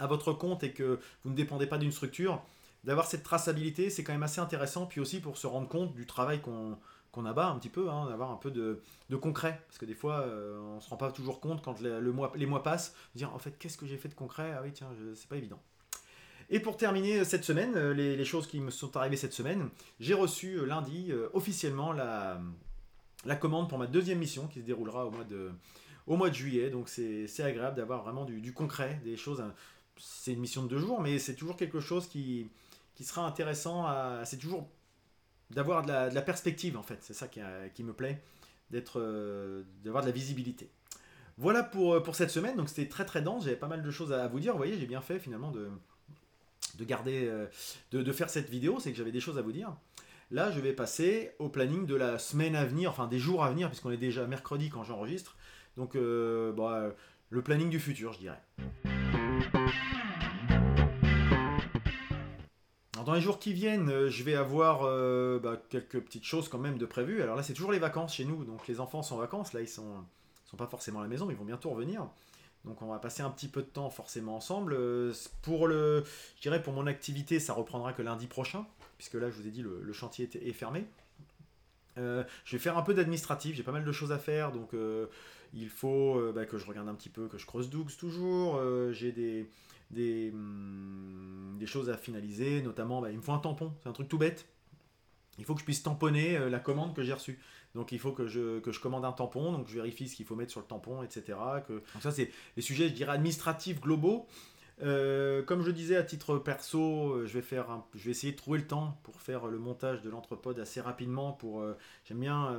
à 0.00 0.06
votre 0.08 0.32
compte 0.32 0.64
et 0.64 0.72
que 0.72 0.98
vous 1.22 1.30
ne 1.30 1.36
dépendez 1.36 1.68
pas 1.68 1.78
d'une 1.78 1.92
structure, 1.92 2.42
d'avoir 2.84 3.06
cette 3.06 3.22
traçabilité, 3.22 3.90
c'est 3.90 4.04
quand 4.04 4.12
même 4.12 4.22
assez 4.22 4.40
intéressant. 4.40 4.86
Puis 4.86 5.00
aussi 5.00 5.20
pour 5.20 5.38
se 5.38 5.46
rendre 5.46 5.68
compte 5.68 5.94
du 5.94 6.06
travail 6.06 6.40
qu'on 6.40 6.78
qu'on 7.16 7.24
abat 7.24 7.46
un 7.46 7.58
petit 7.58 7.70
peu, 7.70 7.88
hein, 7.88 8.06
d'avoir 8.10 8.30
un 8.30 8.36
peu 8.36 8.50
de, 8.50 8.82
de, 9.08 9.16
concret. 9.16 9.62
Parce 9.68 9.78
que 9.78 9.86
des 9.86 9.94
fois, 9.94 10.20
euh, 10.20 10.60
on 10.60 10.76
ne 10.76 10.80
se 10.80 10.90
rend 10.90 10.98
pas 10.98 11.10
toujours 11.10 11.40
compte 11.40 11.62
quand 11.64 11.80
le, 11.80 12.12
mois, 12.12 12.30
les 12.36 12.44
mois 12.44 12.62
passent, 12.62 12.94
dire 13.14 13.32
en 13.34 13.38
fait, 13.38 13.58
qu'est-ce 13.58 13.78
que 13.78 13.86
j'ai 13.86 13.96
fait 13.96 14.10
de 14.10 14.14
concret? 14.14 14.52
Ah 14.54 14.60
oui, 14.62 14.70
tiens, 14.74 14.88
c'est 15.14 15.26
pas 15.26 15.36
évident. 15.36 15.58
Et 16.50 16.60
pour 16.60 16.76
terminer 16.76 17.24
cette 17.24 17.44
semaine, 17.44 17.74
euh, 17.74 17.94
les, 17.94 18.16
les, 18.16 18.24
choses 18.26 18.46
qui 18.46 18.60
me 18.60 18.70
sont 18.70 18.94
arrivées 18.98 19.16
cette 19.16 19.32
semaine, 19.32 19.70
j'ai 19.98 20.12
reçu 20.12 20.58
euh, 20.58 20.66
lundi 20.66 21.10
officiellement 21.32 21.92
la, 21.92 22.38
la 23.24 23.34
commande 23.34 23.70
pour 23.70 23.78
ma 23.78 23.86
deuxième 23.86 24.18
mission 24.18 24.46
qui 24.46 24.60
se 24.60 24.66
déroulera 24.66 25.06
au 25.06 25.10
mois 25.10 25.24
de, 25.24 25.50
au 26.06 26.16
mois 26.16 26.28
de 26.28 26.34
juillet. 26.34 26.68
Donc 26.68 26.90
c'est 26.90 27.42
agréable 27.42 27.76
d'avoir 27.76 28.02
vraiment 28.02 28.26
du, 28.26 28.42
du, 28.42 28.52
concret, 28.52 29.00
des 29.04 29.16
choses. 29.16 29.40
Hein. 29.40 29.54
C'est 29.98 30.34
une 30.34 30.40
mission 30.40 30.64
de 30.64 30.68
deux 30.68 30.78
jours, 30.78 31.00
mais 31.00 31.18
c'est 31.18 31.34
toujours 31.34 31.56
quelque 31.56 31.80
chose 31.80 32.06
qui, 32.06 32.50
qui 32.96 33.04
sera 33.04 33.24
intéressant 33.24 33.86
à. 33.86 34.22
C'est 34.24 34.38
toujours 34.38 34.68
d'avoir 35.50 35.82
de 35.82 35.92
la, 35.92 36.22
perspective 36.22 36.76
en 36.76 36.82
fait, 36.82 36.98
c'est 37.02 37.14
ça 37.14 37.28
qui, 37.28 37.84
me 37.84 37.92
plaît, 37.92 38.20
d'être, 38.72 39.00
euh, 39.00 39.62
d'avoir 39.84 40.02
de 40.02 40.08
la 40.08 40.12
visibilité. 40.12 40.68
Voilà 41.38 41.62
pour, 41.62 42.02
pour 42.02 42.16
cette 42.16 42.30
semaine, 42.30 42.56
donc 42.56 42.68
c'était 42.68 42.88
très 42.88 43.04
très 43.04 43.22
dense, 43.22 43.44
j'avais 43.44 43.56
pas 43.56 43.68
mal 43.68 43.84
de 43.84 43.90
choses 43.92 44.12
à 44.12 44.26
vous 44.26 44.40
dire, 44.40 44.52
vous 44.52 44.58
voyez, 44.58 44.76
j'ai 44.76 44.86
bien 44.86 45.02
fait 45.02 45.20
finalement 45.20 45.52
de, 45.52 45.68
de 46.78 46.84
garder, 46.84 47.30
de, 47.92 48.12
faire 48.12 48.28
cette 48.28 48.48
vidéo, 48.48 48.80
c'est 48.80 48.90
que 48.90 48.98
j'avais 48.98 49.12
des 49.12 49.20
choses 49.20 49.38
à 49.38 49.42
vous 49.42 49.52
dire. 49.52 49.76
Là, 50.32 50.50
je 50.50 50.58
vais 50.58 50.72
passer 50.72 51.30
au 51.38 51.48
planning 51.48 51.86
de 51.86 51.94
la 51.94 52.18
semaine 52.18 52.56
à 52.56 52.64
venir, 52.64 52.90
enfin 52.90 53.06
des 53.06 53.20
jours 53.20 53.44
à 53.44 53.50
venir, 53.50 53.68
puisqu'on 53.68 53.92
est 53.92 53.96
déjà 53.96 54.26
mercredi 54.26 54.70
quand 54.70 54.82
j'enregistre. 54.82 55.36
Donc, 55.76 55.94
euh, 55.94 56.52
bah, 56.52 56.90
le 57.30 57.42
planning 57.42 57.70
du 57.70 57.78
futur, 57.78 58.12
je 58.12 58.18
dirais. 58.18 58.40
Dans 63.06 63.14
les 63.14 63.22
jours 63.22 63.38
qui 63.38 63.54
viennent, 63.54 63.88
euh, 63.88 64.10
je 64.10 64.22
vais 64.22 64.34
avoir 64.34 64.80
euh, 64.82 65.38
bah, 65.38 65.56
quelques 65.70 66.00
petites 66.00 66.24
choses 66.24 66.48
quand 66.48 66.58
même 66.58 66.76
de 66.76 66.84
prévues. 66.84 67.22
Alors 67.22 67.36
là, 67.36 67.42
c'est 67.42 67.54
toujours 67.54 67.72
les 67.72 67.78
vacances 67.78 68.14
chez 68.14 68.26
nous, 68.26 68.44
donc 68.44 68.68
les 68.68 68.78
enfants 68.78 69.02
sont 69.02 69.14
en 69.14 69.18
vacances. 69.18 69.54
Là, 69.54 69.62
ils 69.62 69.68
sont, 69.68 70.04
sont 70.44 70.56
pas 70.58 70.66
forcément 70.66 71.00
à 71.00 71.02
la 71.02 71.08
maison, 71.08 71.24
mais 71.24 71.32
ils 71.32 71.38
vont 71.38 71.44
bientôt 71.44 71.70
revenir. 71.70 72.06
Donc 72.66 72.82
on 72.82 72.86
va 72.86 72.98
passer 72.98 73.22
un 73.22 73.30
petit 73.30 73.48
peu 73.48 73.62
de 73.62 73.68
temps 73.68 73.88
forcément 73.88 74.36
ensemble. 74.36 74.76
Pour 75.42 75.68
le, 75.68 76.04
je 76.36 76.42
dirais 76.42 76.62
pour 76.62 76.74
mon 76.74 76.86
activité, 76.86 77.38
ça 77.38 77.54
reprendra 77.54 77.92
que 77.92 78.02
lundi 78.02 78.26
prochain 78.26 78.66
puisque 78.96 79.14
là, 79.14 79.30
je 79.30 79.36
vous 79.36 79.46
ai 79.46 79.50
dit, 79.50 79.62
le, 79.62 79.92
chantier 79.92 80.28
est, 80.34 80.52
fermé. 80.52 80.84
Euh, 81.98 82.24
je 82.44 82.56
vais 82.56 82.62
faire 82.62 82.76
un 82.76 82.82
peu 82.82 82.94
d'administratif, 82.94 83.56
j'ai 83.56 83.62
pas 83.62 83.72
mal 83.72 83.84
de 83.84 83.92
choses 83.92 84.12
à 84.12 84.18
faire, 84.18 84.52
donc 84.52 84.74
euh, 84.74 85.06
il 85.52 85.68
faut 85.68 86.18
euh, 86.18 86.32
bah, 86.32 86.46
que 86.46 86.58
je 86.58 86.66
regarde 86.66 86.88
un 86.88 86.94
petit 86.94 87.08
peu, 87.08 87.28
que 87.28 87.38
je 87.38 87.46
creuse 87.46 87.70
Dougs 87.70 87.96
toujours, 87.98 88.60
j'ai 88.92 89.12
des, 89.12 89.50
des, 89.90 90.30
hum, 90.32 91.56
des, 91.58 91.66
choses 91.66 91.90
à 91.90 91.96
finaliser, 91.96 92.62
notamment 92.62 93.00
bah, 93.00 93.10
il 93.10 93.16
me 93.16 93.22
faut 93.22 93.32
un 93.32 93.38
tampon, 93.38 93.72
c'est 93.82 93.88
un 93.88 93.92
truc 93.92 94.08
tout 94.08 94.18
bête. 94.18 94.46
Il 95.38 95.44
faut 95.44 95.54
que 95.54 95.60
je 95.60 95.66
puisse 95.66 95.82
tamponner 95.82 96.38
la 96.48 96.58
commande 96.58 96.94
que 96.94 97.02
j'ai 97.02 97.12
reçue. 97.12 97.38
Donc 97.74 97.92
il 97.92 97.98
faut 97.98 98.12
que 98.12 98.26
je, 98.26 98.80
commande 98.80 99.04
un 99.04 99.12
tampon, 99.12 99.52
donc 99.52 99.68
je 99.68 99.74
vérifie 99.74 100.08
ce 100.08 100.16
qu'il 100.16 100.24
faut 100.24 100.34
mettre 100.34 100.50
sur 100.50 100.60
le 100.60 100.66
tampon, 100.66 101.02
etc. 101.02 101.36
Donc 101.68 102.02
ça 102.02 102.10
c'est 102.10 102.30
les 102.56 102.62
sujets, 102.62 102.88
je 102.88 102.94
dirais, 102.94 103.12
administratifs 103.12 103.80
globaux. 103.80 104.26
Euh, 104.82 105.42
comme 105.42 105.62
je 105.62 105.70
disais 105.70 105.96
à 105.96 106.02
titre 106.02 106.36
perso, 106.38 107.14
euh, 107.14 107.26
je 107.26 107.38
vais, 107.38 108.10
essayer 108.10 108.32
de 108.32 108.36
trouver 108.36 108.58
le 108.58 108.66
temps 108.66 108.98
pour 109.04 109.20
faire 109.20 109.46
le 109.46 109.58
montage 109.58 110.02
de 110.02 110.10
l'entrepode 110.10 110.58
assez 110.58 110.80
rapidement. 110.80 111.38
Euh, 111.44 111.74
j'aime 112.04 112.20
bien 112.20 112.54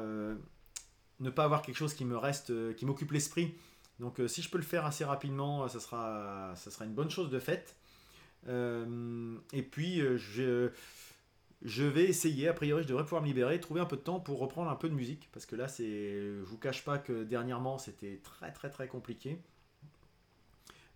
ne 1.19 1.29
pas 1.29 1.43
avoir 1.43 1.61
quelque 1.61 1.77
chose 1.77 1.93
qui 1.93 2.05
me 2.05 2.17
reste, 2.17 2.75
qui 2.75 2.85
m'occupe 2.85 3.11
l'esprit. 3.11 3.55
Donc 3.99 4.21
si 4.27 4.41
je 4.41 4.49
peux 4.49 4.57
le 4.57 4.63
faire 4.63 4.85
assez 4.85 5.03
rapidement, 5.03 5.67
ça 5.67 5.79
sera, 5.79 6.53
ça 6.55 6.69
sera 6.69 6.85
une 6.85 6.93
bonne 6.93 7.09
chose 7.09 7.29
de 7.29 7.39
fait. 7.39 7.75
et 8.47 9.63
puis 9.63 10.01
je, 10.17 10.69
je 11.63 11.83
vais 11.83 12.05
essayer, 12.05 12.47
a 12.47 12.53
priori 12.53 12.83
je 12.83 12.87
devrais 12.87 13.03
pouvoir 13.03 13.21
me 13.21 13.27
libérer, 13.27 13.59
trouver 13.59 13.81
un 13.81 13.85
peu 13.85 13.97
de 13.97 14.01
temps 14.01 14.19
pour 14.19 14.39
reprendre 14.39 14.69
un 14.69 14.75
peu 14.75 14.89
de 14.89 14.93
musique. 14.93 15.29
Parce 15.31 15.45
que 15.45 15.55
là, 15.55 15.67
c'est, 15.67 16.21
je 16.21 16.43
vous 16.43 16.57
cache 16.57 16.83
pas 16.83 16.97
que 16.97 17.23
dernièrement 17.23 17.77
c'était 17.77 18.19
très 18.23 18.51
très 18.51 18.69
très 18.69 18.87
compliqué. 18.87 19.39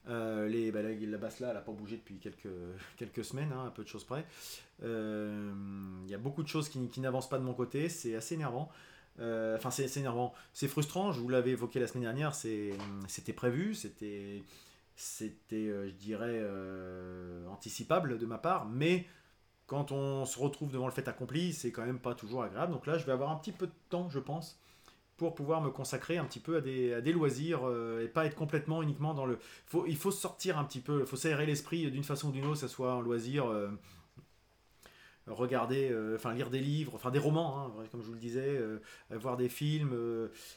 Euh, 0.07 0.47
les, 0.47 0.71
bah, 0.71 0.81
la, 0.81 1.17
basse 1.17 1.39
là, 1.39 1.49
elle 1.49 1.55
n'a 1.55 1.61
pas 1.61 1.71
bougé 1.71 1.97
depuis 1.97 2.17
quelques, 2.17 2.49
quelques 2.97 3.23
semaines, 3.23 3.51
hein, 3.53 3.65
un 3.65 3.69
peu 3.69 3.83
de 3.83 3.87
choses 3.87 4.03
près. 4.03 4.25
Il 4.79 4.85
euh, 4.85 5.53
y 6.07 6.13
a 6.13 6.17
beaucoup 6.17 6.43
de 6.43 6.47
choses 6.47 6.69
qui, 6.69 6.87
qui 6.89 7.01
n'avancent 7.01 7.29
pas 7.29 7.37
de 7.37 7.43
mon 7.43 7.53
côté, 7.53 7.89
c'est 7.89 8.15
assez 8.15 8.35
énervant. 8.35 8.71
Euh, 9.21 9.55
enfin, 9.55 9.71
c'est 9.71 9.97
énervant, 9.97 10.33
c'est 10.51 10.67
frustrant. 10.67 11.11
Je 11.13 11.21
vous 11.21 11.29
l'avais 11.29 11.51
évoqué 11.51 11.79
la 11.79 11.87
semaine 11.87 12.03
dernière, 12.03 12.35
c'était 12.35 13.33
prévu, 13.33 13.75
c'était, 13.75 14.43
c'était, 14.95 15.67
je 15.67 15.93
dirais, 15.93 16.41
anticipable 17.49 18.17
de 18.17 18.25
ma 18.25 18.37
part, 18.37 18.65
mais 18.65 19.05
quand 19.71 19.93
on 19.93 20.25
se 20.25 20.37
retrouve 20.37 20.69
devant 20.69 20.87
le 20.87 20.91
fait 20.91 21.07
accompli, 21.07 21.53
c'est 21.53 21.71
quand 21.71 21.85
même 21.85 21.99
pas 21.99 22.13
toujours 22.13 22.43
agréable. 22.43 22.73
Donc 22.73 22.85
là, 22.87 22.97
je 22.97 23.05
vais 23.05 23.13
avoir 23.13 23.31
un 23.31 23.37
petit 23.37 23.53
peu 23.53 23.67
de 23.67 23.71
temps, 23.89 24.09
je 24.09 24.19
pense, 24.19 24.59
pour 25.15 25.33
pouvoir 25.33 25.61
me 25.61 25.69
consacrer 25.69 26.17
un 26.17 26.25
petit 26.25 26.41
peu 26.41 26.57
à 26.57 26.61
des, 26.61 26.93
à 26.93 26.99
des 26.99 27.13
loisirs 27.13 27.61
euh, 27.63 28.03
et 28.03 28.09
pas 28.09 28.25
être 28.25 28.35
complètement 28.35 28.81
uniquement 28.81 29.13
dans 29.13 29.25
le... 29.25 29.39
Il 29.87 29.95
faut 29.95 30.11
sortir 30.11 30.57
un 30.57 30.65
petit 30.65 30.81
peu, 30.81 30.99
il 30.99 31.05
faut 31.05 31.15
s'aérer 31.15 31.45
l'esprit 31.45 31.89
d'une 31.89 32.03
façon 32.03 32.27
ou 32.27 32.31
d'une 32.33 32.43
autre, 32.43 32.55
que 32.55 32.59
ce 32.59 32.67
soit 32.67 32.91
un 32.91 33.01
loisir, 33.01 33.45
euh, 33.45 33.69
regarder, 35.27 35.89
euh, 35.91 36.15
enfin 36.15 36.33
lire 36.33 36.49
des 36.49 36.59
livres, 36.59 36.93
enfin 36.95 37.11
des 37.11 37.19
romans, 37.19 37.59
hein, 37.59 37.85
comme 37.91 38.01
je 38.01 38.07
vous 38.07 38.13
le 38.13 38.19
disais, 38.19 38.59
voir 39.11 39.37
des 39.37 39.49
films, 39.49 39.95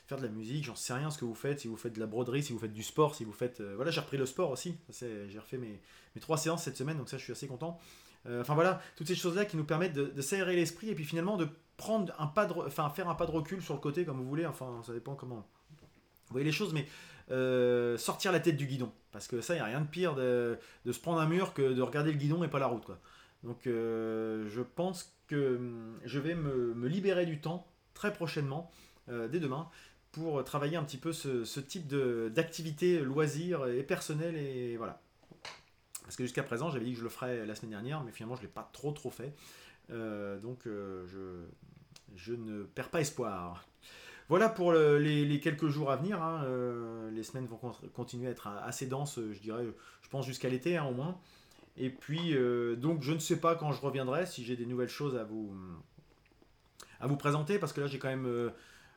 faire 0.06 0.18
de 0.18 0.22
la 0.22 0.28
musique, 0.28 0.64
j'en 0.64 0.76
sais 0.76 0.94
rien 0.94 1.10
ce 1.10 1.18
que 1.18 1.24
vous 1.24 1.34
faites, 1.34 1.60
si 1.60 1.68
vous 1.68 1.76
faites 1.76 1.92
de 1.92 2.00
la 2.00 2.06
broderie, 2.06 2.42
si 2.42 2.52
vous 2.52 2.58
faites 2.58 2.72
du 2.72 2.82
sport, 2.82 3.14
si 3.14 3.24
vous 3.24 3.32
faites... 3.32 3.60
voilà, 3.60 3.90
j'ai 3.90 4.00
repris 4.00 4.16
le 4.16 4.26
sport 4.26 4.50
aussi, 4.50 4.76
j'ai 4.90 5.38
refait 5.38 5.58
mes, 5.58 5.80
mes 6.14 6.20
trois 6.20 6.38
séances 6.38 6.64
cette 6.64 6.76
semaine, 6.76 6.98
donc 6.98 7.08
ça 7.08 7.18
je 7.18 7.24
suis 7.24 7.32
assez 7.32 7.46
content. 7.46 7.78
Enfin 8.26 8.54
voilà, 8.54 8.80
toutes 8.96 9.08
ces 9.08 9.14
choses-là 9.14 9.44
qui 9.44 9.56
nous 9.56 9.64
permettent 9.64 9.92
de, 9.92 10.06
de 10.06 10.22
s'aérer 10.22 10.56
l'esprit 10.56 10.88
et 10.88 10.94
puis 10.94 11.04
finalement 11.04 11.36
de 11.36 11.46
prendre 11.76 12.14
un 12.18 12.26
pas 12.26 12.46
de, 12.46 12.54
enfin 12.54 12.88
faire 12.88 13.08
un 13.08 13.14
pas 13.14 13.26
de 13.26 13.32
recul 13.32 13.60
sur 13.60 13.74
le 13.74 13.80
côté 13.80 14.04
comme 14.04 14.16
vous 14.16 14.28
voulez, 14.28 14.46
enfin 14.46 14.80
ça 14.86 14.92
dépend 14.92 15.14
comment 15.14 15.46
vous 16.28 16.32
voyez 16.32 16.46
les 16.46 16.52
choses, 16.52 16.72
mais 16.72 16.86
euh, 17.30 17.96
sortir 17.96 18.32
la 18.32 18.40
tête 18.40 18.56
du 18.56 18.66
guidon, 18.66 18.92
parce 19.12 19.28
que 19.28 19.40
ça, 19.40 19.54
il 19.54 19.56
n'y 19.56 19.62
a 19.62 19.66
rien 19.66 19.80
de 19.80 19.86
pire 19.86 20.14
de, 20.14 20.58
se 20.84 20.98
prendre 20.98 21.20
un 21.20 21.26
mur 21.26 21.54
que 21.54 21.72
de 21.72 21.82
regarder 21.82 22.12
le 22.12 22.18
guidon 22.18 22.44
et 22.44 22.48
pas 22.48 22.58
la 22.58 22.66
route, 22.66 22.84
quoi. 22.84 22.98
Donc 23.44 23.66
euh, 23.66 24.48
je 24.48 24.62
pense 24.62 25.14
que 25.28 25.56
hum, 25.56 25.98
je 26.04 26.18
vais 26.18 26.34
me, 26.34 26.86
libérer 26.88 27.26
du 27.26 27.40
temps 27.40 27.66
très 27.92 28.12
prochainement, 28.12 28.70
euh, 29.08 29.28
dès 29.28 29.38
demain, 29.38 29.68
pour 30.10 30.42
travailler 30.44 30.76
un 30.76 30.84
petit 30.84 30.96
peu 30.96 31.12
ce, 31.12 31.60
type 31.60 31.86
d'activité 31.86 33.00
loisir 33.00 33.66
et 33.66 33.82
personnelle 33.82 34.36
et 34.36 34.76
voilà. 34.76 35.00
Parce 36.02 36.16
que 36.16 36.24
jusqu'à 36.24 36.42
présent, 36.42 36.70
j'avais 36.70 36.84
dit 36.84 36.92
que 36.92 36.98
je 36.98 37.04
le 37.04 37.08
ferais 37.08 37.46
la 37.46 37.54
semaine 37.54 37.70
dernière, 37.70 38.02
mais 38.04 38.12
finalement, 38.12 38.36
je 38.36 38.42
ne 38.42 38.46
l'ai 38.46 38.52
pas 38.52 38.68
trop 38.72 38.92
trop 38.92 39.10
fait. 39.10 39.34
Euh, 39.90 40.38
donc 40.38 40.60
je, 40.66 42.32
ne 42.32 42.62
perds 42.64 42.90
pas 42.90 43.00
espoir. 43.00 43.64
Voilà 44.28 44.48
pour 44.48 44.72
les, 44.72 45.40
quelques 45.40 45.68
jours 45.68 45.90
à 45.90 45.96
venir. 45.96 46.22
Hein. 46.22 46.46
Les 47.12 47.22
semaines 47.22 47.46
vont 47.46 47.58
continuer 47.92 48.28
à 48.28 48.30
être 48.30 48.46
assez 48.46 48.86
denses, 48.86 49.18
je 49.18 49.40
dirais, 49.40 49.64
je 50.02 50.08
pense 50.08 50.26
jusqu'à 50.26 50.48
l'été 50.48 50.76
hein, 50.76 50.84
au 50.84 50.92
moins. 50.92 51.18
Et 51.76 51.90
puis, 51.90 52.36
donc, 52.76 53.02
je 53.02 53.12
ne 53.12 53.18
sais 53.18 53.40
pas 53.40 53.56
quand 53.56 53.72
je 53.72 53.80
reviendrai, 53.80 54.26
si 54.26 54.44
j'ai 54.44 54.56
des 54.56 54.66
nouvelles 54.66 54.88
choses 54.88 55.16
à 55.16 55.24
vous, 55.24 55.52
à 57.00 57.08
vous 57.08 57.16
présenter, 57.16 57.58
parce 57.58 57.72
que 57.72 57.80
là, 57.80 57.88
j'ai 57.88 57.98
quand 57.98 58.08
même 58.08 58.52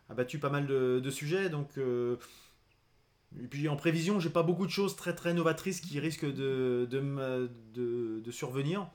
abattu 0.10 0.38
pas 0.38 0.50
mal 0.50 0.68
de, 0.68 1.10
sujets. 1.10 1.50
Donc, 1.50 1.78
et 3.36 3.48
puis, 3.48 3.68
en 3.68 3.76
prévision, 3.76 4.20
j'ai 4.20 4.30
pas 4.30 4.44
beaucoup 4.44 4.66
de 4.66 4.72
choses 4.72 4.96
très 4.96 5.14
très 5.14 5.34
novatrices 5.34 5.82
qui 5.82 6.00
risquent 6.00 6.32
de, 6.32 6.88
de, 6.90 8.22
de, 8.24 8.32
survenir. 8.32 8.90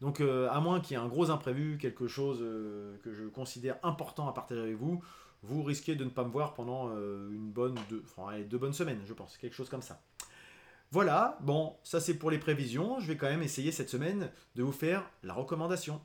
Donc, 0.00 0.20
euh, 0.20 0.48
à 0.50 0.60
moins 0.60 0.80
qu'il 0.80 0.96
y 0.96 1.00
ait 1.00 1.02
un 1.02 1.08
gros 1.08 1.30
imprévu, 1.30 1.78
quelque 1.78 2.06
chose 2.06 2.38
euh, 2.42 2.96
que 3.02 3.12
je 3.12 3.24
considère 3.24 3.78
important 3.82 4.28
à 4.28 4.32
partager 4.32 4.60
avec 4.60 4.76
vous, 4.76 5.02
vous 5.42 5.62
risquez 5.62 5.94
de 5.94 6.04
ne 6.04 6.10
pas 6.10 6.24
me 6.24 6.30
voir 6.30 6.54
pendant 6.54 6.90
euh, 6.90 7.30
une 7.30 7.50
bonne, 7.50 7.76
deux 8.50 8.58
bonnes 8.58 8.72
semaines, 8.72 9.00
je 9.06 9.14
pense, 9.14 9.36
quelque 9.38 9.54
chose 9.54 9.68
comme 9.68 9.82
ça. 9.82 10.02
Voilà, 10.90 11.38
bon, 11.40 11.76
ça 11.82 12.00
c'est 12.00 12.14
pour 12.14 12.30
les 12.30 12.38
prévisions. 12.38 13.00
Je 13.00 13.08
vais 13.08 13.16
quand 13.16 13.28
même 13.28 13.42
essayer 13.42 13.72
cette 13.72 13.90
semaine 13.90 14.30
de 14.54 14.62
vous 14.62 14.72
faire 14.72 15.08
la 15.22 15.34
recommandation. 15.34 16.00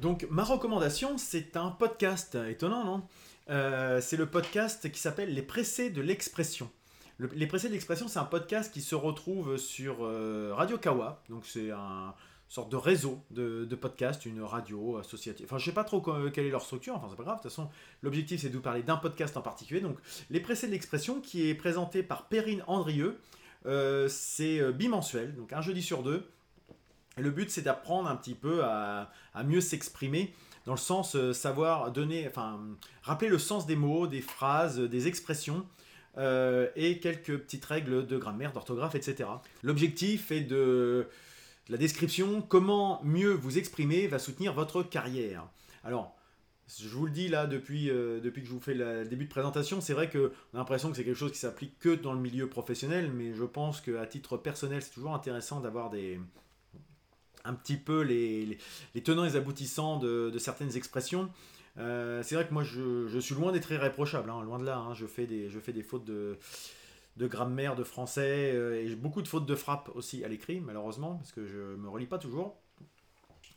Donc, 0.00 0.26
ma 0.30 0.42
recommandation, 0.42 1.18
c'est 1.18 1.56
un 1.56 1.70
podcast. 1.70 2.36
Étonnant, 2.48 2.84
non? 2.84 4.00
C'est 4.00 4.16
le 4.16 4.26
podcast 4.26 4.90
qui 4.90 4.98
s'appelle 4.98 5.34
Les 5.34 5.42
Pressés 5.42 5.90
de 5.90 6.00
l'expression 6.00 6.70
les 7.34 7.46
Pressés 7.46 7.68
de 7.68 7.72
l'expression, 7.72 8.08
c'est 8.08 8.18
un 8.18 8.24
podcast 8.24 8.72
qui 8.72 8.80
se 8.80 8.94
retrouve 8.94 9.56
sur 9.56 9.98
euh, 10.00 10.52
Radio 10.54 10.78
Kawa. 10.78 11.22
Donc 11.28 11.44
c'est 11.46 11.70
un 11.70 12.14
sorte 12.52 12.70
de 12.70 12.76
réseau 12.76 13.18
de, 13.30 13.64
podcasts, 13.74 14.26
une 14.26 14.42
radio 14.42 14.98
associative. 14.98 15.46
Enfin, 15.46 15.56
je 15.56 15.64
sais 15.64 15.72
pas 15.72 15.84
trop 15.84 16.02
quelle 16.02 16.44
est 16.44 16.50
leur 16.50 16.60
structure, 16.60 16.94
enfin, 16.94 17.06
c'est 17.08 17.16
pas 17.16 17.22
grave. 17.22 17.38
De 17.38 17.42
toute 17.42 17.50
façon, 17.50 17.70
l'objectif, 18.02 18.42
c'est 18.42 18.50
de 18.50 18.54
vous 18.54 18.60
parler 18.62 18.82
d'un 18.82 18.98
podcast 18.98 19.38
en 19.38 19.40
particulier. 19.40 19.80
Donc, 19.80 19.96
Les 20.28 20.38
Pressés 20.38 20.66
de 20.66 20.72
l'expression, 20.72 21.22
qui 21.22 21.48
est 21.48 21.54
présenté 21.54 22.02
par 22.02 22.26
Perrine 22.26 22.62
Andrieux. 22.66 23.18
Euh, 23.64 24.06
c'est 24.10 24.60
euh, 24.60 24.70
bimensuel, 24.70 25.34
donc 25.34 25.54
un 25.54 25.62
jeudi 25.62 25.80
sur 25.80 26.02
deux. 26.02 26.26
le 27.16 27.30
but, 27.30 27.50
c'est 27.50 27.62
d'apprendre 27.62 28.10
un 28.10 28.16
petit 28.16 28.34
peu 28.34 28.62
à, 28.64 29.10
mieux 29.46 29.62
s'exprimer 29.62 30.34
dans 30.66 30.72
le 30.72 30.78
sens 30.78 31.16
savoir 31.32 31.90
donner, 31.90 32.28
enfin, 32.28 32.60
rappeler 33.02 33.28
le 33.30 33.38
sens 33.38 33.66
des 33.66 33.76
mots, 33.76 34.06
des 34.06 34.20
phrases, 34.20 34.78
des 34.78 35.08
expressions, 35.08 35.64
euh, 36.18 36.68
et 36.76 36.98
quelques 36.98 37.38
petites 37.38 37.64
règles 37.64 38.06
de 38.06 38.18
grammaire, 38.18 38.52
d'orthographe, 38.52 38.94
etc. 38.94 39.30
L'objectif 39.62 40.30
est 40.30 40.42
de 40.42 41.08
la 41.72 41.78
description, 41.78 42.42
comment 42.42 43.00
mieux 43.02 43.32
vous 43.32 43.56
exprimer 43.56 44.06
va 44.06 44.18
soutenir 44.18 44.52
votre 44.52 44.82
carrière. 44.82 45.48
Alors, 45.84 46.14
je 46.68 46.86
vous 46.88 47.06
le 47.06 47.12
dis 47.12 47.28
là 47.28 47.46
depuis, 47.46 47.88
euh, 47.88 48.20
que 48.20 48.44
je 48.44 48.50
vous 48.50 48.60
fais 48.60 48.74
le 48.74 49.06
début 49.06 49.24
de 49.24 49.30
présentation, 49.30 49.80
c'est 49.80 49.94
vrai 49.94 50.10
qu'on 50.10 50.26
a 50.26 50.58
l'impression 50.58 50.90
que 50.90 50.96
c'est 50.98 51.04
quelque 51.04 51.16
chose 51.16 51.32
qui 51.32 51.38
s'applique 51.38 51.78
que 51.78 51.94
dans 51.94 52.12
le 52.12 52.20
milieu 52.20 52.46
professionnel, 52.46 53.10
mais 53.10 53.32
je 53.32 53.44
pense 53.44 53.80
qu'à 53.80 54.04
titre 54.04 54.36
personnel, 54.36 54.82
c'est 54.82 54.90
toujours 54.90 55.14
intéressant 55.14 55.60
d'avoir 55.60 55.88
des 55.88 56.20
un 57.44 57.54
petit 57.54 57.76
peu 57.76 58.02
les, 58.02 58.58
les, 58.94 59.02
tenants 59.02 59.24
et 59.24 59.30
les 59.30 59.36
aboutissants 59.36 59.98
de, 59.98 60.36
certaines 60.38 60.76
expressions. 60.76 61.30
Euh, 61.78 62.22
c'est 62.22 62.34
vrai 62.34 62.46
que 62.46 62.52
moi, 62.52 62.64
je, 62.64 63.18
suis 63.18 63.34
loin 63.34 63.50
d'être 63.50 63.72
irréprochable, 63.72 64.28
hein, 64.28 64.42
loin 64.42 64.58
de 64.58 64.66
là. 64.66 64.76
Hein. 64.76 64.92
je 64.92 65.06
fais 65.06 65.26
des 65.26 65.82
fautes 65.82 66.04
de, 66.04 66.36
de 67.16 67.26
grammaire, 67.26 67.76
de 67.76 67.84
français, 67.84 68.52
euh, 68.54 68.82
et 68.82 68.94
beaucoup 68.94 69.22
de 69.22 69.28
fautes 69.28 69.46
de 69.46 69.54
frappe 69.54 69.90
aussi 69.94 70.24
à 70.24 70.28
l'écrit, 70.28 70.60
malheureusement, 70.60 71.16
parce 71.16 71.32
que 71.32 71.46
je 71.46 71.76
me 71.76 71.88
relis 71.88 72.06
pas 72.06 72.18
toujours. 72.18 72.56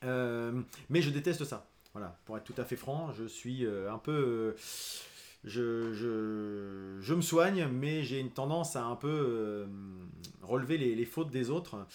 Euh, 0.04 0.62
mais 0.90 1.02
je 1.02 1.10
déteste 1.10 1.46
ça. 1.46 1.68
Voilà, 1.94 2.20
pour 2.26 2.38
être 2.38 2.44
tout 2.44 2.60
à 2.60 2.66
fait 2.66 2.76
franc, 2.76 3.14
je 3.14 3.24
suis 3.24 3.66
un 3.66 3.98
peu 3.98 4.54
je, 5.46 5.94
je, 5.94 6.98
je, 7.00 7.14
me 7.14 7.22
soigne, 7.22 7.68
mais 7.68 8.04
j'ai 8.04 8.20
une 8.20 8.32
tendance 8.32 8.76
à 8.76 8.84
un 8.84 8.96
peu 8.96 9.08
euh, 9.08 9.66
relever 10.42 10.78
les, 10.78 10.96
les, 10.96 11.06
fautes 11.06 11.30
des 11.30 11.52
autres, 11.52 11.86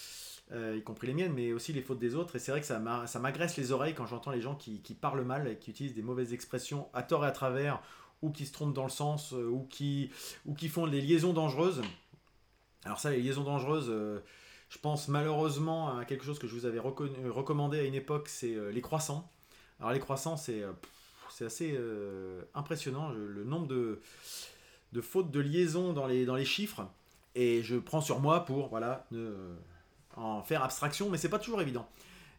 euh, 0.52 0.76
y 0.78 0.82
compris 0.82 1.08
les 1.08 1.14
miennes, 1.14 1.32
mais 1.32 1.52
aussi 1.52 1.72
les 1.72 1.82
fautes 1.82 1.98
des 1.98 2.14
autres. 2.14 2.36
Et 2.36 2.38
c'est 2.38 2.52
vrai 2.52 2.60
que 2.60 2.66
ça 2.66 2.78
m'agresse 2.78 3.56
les 3.56 3.72
oreilles 3.72 3.94
quand 3.94 4.06
j'entends 4.06 4.30
les 4.30 4.40
gens 4.40 4.54
qui, 4.54 4.80
qui, 4.82 4.94
parlent 4.94 5.24
mal 5.24 5.58
qui 5.58 5.70
utilisent 5.70 5.94
des 5.94 6.02
mauvaises 6.02 6.32
expressions 6.32 6.88
à 6.94 7.02
tort 7.02 7.24
et 7.24 7.28
à 7.28 7.32
travers, 7.32 7.82
ou 8.22 8.30
qui 8.30 8.46
se 8.46 8.52
trompent 8.52 8.74
dans 8.74 8.84
le 8.84 8.90
sens, 8.90 9.32
euh, 9.32 9.48
ou, 9.48 9.66
qui, 9.70 10.10
ou 10.46 10.54
qui 10.54 10.68
font 10.68 10.86
des 10.86 11.00
liaisons 11.00 11.32
dangereuses. 11.32 11.82
Alors 12.84 12.98
ça, 12.98 13.10
les 13.10 13.20
liaisons 13.20 13.44
dangereuses, 13.44 13.92
je 14.70 14.78
pense 14.78 15.08
malheureusement 15.08 15.98
à 15.98 16.04
quelque 16.06 16.24
chose 16.24 16.38
que 16.38 16.46
je 16.46 16.54
vous 16.54 16.64
avais 16.64 16.78
recommandé 16.78 17.78
à 17.78 17.82
une 17.82 17.94
époque, 17.94 18.28
c'est 18.28 18.56
les 18.72 18.80
croissants. 18.80 19.30
Alors 19.80 19.92
les 19.92 20.00
croissants, 20.00 20.38
c'est 20.38 20.64
assez 21.44 21.72
euh, 21.74 22.42
impressionnant 22.54 23.10
le 23.10 23.44
nombre 23.44 23.66
de, 23.66 24.00
de, 24.92 25.00
fautes 25.00 25.30
de 25.30 25.40
liaison 25.40 25.92
dans 25.92 26.06
les, 26.06 26.24
dans 26.24 26.36
les 26.36 26.44
chiffres. 26.44 26.86
Et 27.34 27.62
je 27.62 27.76
prends 27.76 28.00
sur 28.00 28.20
moi 28.20 28.44
pour 28.44 28.68
voilà, 28.68 29.06
en 30.16 30.42
faire 30.42 30.62
abstraction, 30.62 31.08
mais 31.10 31.18
c'est 31.18 31.28
pas 31.28 31.38
toujours 31.38 31.60
évident. 31.62 31.88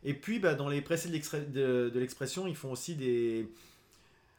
Et 0.04 0.14
puis 0.14 0.40
bah, 0.40 0.54
dans 0.54 0.70
les 0.70 0.82
précédents 0.82 1.18
de, 1.50 1.90
de 1.94 2.00
l'expression, 2.00 2.48
ils 2.48 2.56
font 2.56 2.72
aussi 2.72 2.96
des, 2.96 3.50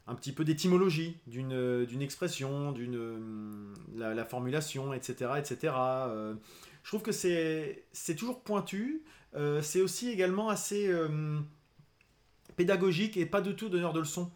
un 0.07 0.15
petit 0.15 0.33
peu 0.33 0.45
d'étymologie 0.45 1.17
d'une 1.27 2.03
expression, 2.03 2.73
d'une 2.73 3.75
la, 3.95 4.25
formulation, 4.25 4.93
etc. 4.93 5.33
etc. 5.39 5.75
Euh, 5.79 6.35
je 6.83 6.91
trouve 6.91 7.03
que 7.03 7.13
c'est 7.13 8.15
toujours 8.17 8.43
pointu. 8.43 9.03
Euh, 9.35 9.63
c'est 9.63 9.81
aussi 9.81 10.11
également 10.11 10.49
assez 10.49 10.91
pédagogique 12.57 13.17
et 13.17 13.27
pas 13.27 13.41
du 13.41 13.55
tout 13.55 13.69
donneur 13.69 13.93
de 13.93 14.01
leçons. 14.01 14.31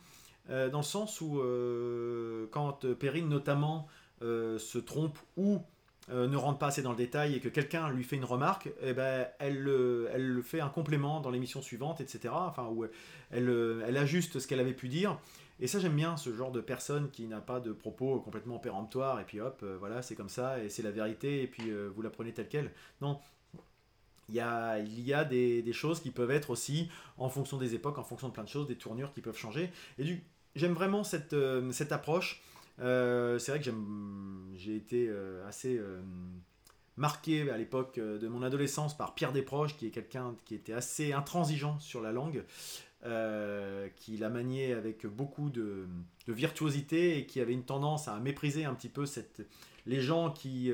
Euh, 0.50 0.68
dans 0.68 0.78
le 0.78 0.84
sens 0.84 1.20
où 1.20 1.40
euh, 1.40 2.46
quand 2.52 2.84
euh, 2.84 2.94
Perrine 2.94 3.28
notamment 3.28 3.88
se 4.20 4.78
trompe 4.78 5.18
ou 5.36 5.60
ne 6.08 6.36
rentre 6.36 6.58
pas 6.58 6.68
assez 6.68 6.82
dans 6.82 6.92
le 6.92 6.96
détail 6.96 7.34
et 7.34 7.40
que 7.40 7.48
quelqu'un 7.48 7.90
lui 7.90 8.04
fait 8.04 8.16
une 8.16 8.24
remarque, 8.24 8.68
eh 8.80 8.92
ben, 8.92 9.26
elle, 9.38 9.68
elle 10.12 10.40
fait 10.42 10.60
un 10.60 10.68
complément 10.68 11.20
dans 11.20 11.30
l'émission 11.30 11.62
suivante, 11.62 12.00
etc. 12.00 12.32
Enfin, 12.32 12.68
où 12.70 12.84
elle, 12.84 13.82
elle 13.86 13.96
ajuste 13.96 14.38
ce 14.38 14.46
qu'elle 14.46 14.60
avait 14.60 14.72
pu 14.72 14.88
dire. 14.88 15.18
Et 15.58 15.66
ça, 15.66 15.80
j'aime 15.80 15.96
bien 15.96 16.16
ce 16.16 16.32
genre 16.34 16.52
de 16.52 16.60
personne 16.60 17.10
qui 17.10 17.26
n'a 17.26 17.40
pas 17.40 17.60
de 17.60 17.72
propos 17.72 18.20
complètement 18.20 18.58
péremptoires 18.58 19.18
et 19.18 19.24
puis 19.24 19.40
hop, 19.40 19.64
voilà, 19.80 20.02
c'est 20.02 20.14
comme 20.14 20.28
ça 20.28 20.62
et 20.62 20.68
c'est 20.68 20.82
la 20.82 20.90
vérité 20.90 21.42
et 21.42 21.46
puis 21.46 21.72
vous 21.94 22.02
la 22.02 22.10
prenez 22.10 22.32
telle 22.32 22.48
qu'elle. 22.48 22.72
Non, 23.00 23.18
il 24.28 24.34
y 24.34 24.40
a, 24.40 24.78
il 24.78 25.00
y 25.00 25.14
a 25.14 25.24
des, 25.24 25.62
des, 25.62 25.72
choses 25.72 26.00
qui 26.00 26.10
peuvent 26.10 26.30
être 26.30 26.50
aussi 26.50 26.88
en 27.16 27.28
fonction 27.28 27.58
des 27.58 27.74
époques, 27.74 27.98
en 27.98 28.04
fonction 28.04 28.28
de 28.28 28.32
plein 28.32 28.44
de 28.44 28.48
choses, 28.48 28.66
des 28.66 28.76
tournures 28.76 29.12
qui 29.12 29.20
peuvent 29.20 29.36
changer. 29.36 29.70
Et 29.98 30.04
du, 30.04 30.24
j'aime 30.56 30.72
vraiment 30.72 31.04
cette, 31.04 31.32
euh, 31.32 31.70
cette 31.70 31.92
approche. 31.92 32.42
Euh, 32.80 33.38
c'est 33.38 33.52
vrai 33.52 33.60
que 33.60 33.70
j'ai 34.54 34.76
été 34.76 35.08
euh, 35.08 35.46
assez 35.48 35.80
marqué 36.96 37.50
à 37.50 37.56
l'époque 37.56 37.98
de 37.98 38.28
mon 38.28 38.42
adolescence 38.42 38.96
par 38.96 39.14
Pierre 39.14 39.32
Desproges, 39.32 39.76
qui 39.76 39.86
est 39.86 39.90
quelqu'un 39.90 40.34
qui 40.44 40.54
était 40.54 40.72
assez 40.72 41.12
intransigeant 41.12 41.78
sur 41.78 42.00
la 42.00 42.12
langue, 42.12 42.44
qui 43.96 44.16
la 44.16 44.30
maniait 44.30 44.72
avec 44.72 45.06
beaucoup 45.06 45.50
de, 45.50 45.86
virtuosité 46.26 47.18
et 47.18 47.26
qui 47.26 47.40
avait 47.40 47.52
une 47.52 47.64
tendance 47.64 48.08
à 48.08 48.18
mépriser 48.18 48.64
un 48.64 48.74
petit 48.74 48.88
peu 48.88 49.04
les 49.86 50.00
gens 50.00 50.30
qui, 50.30 50.72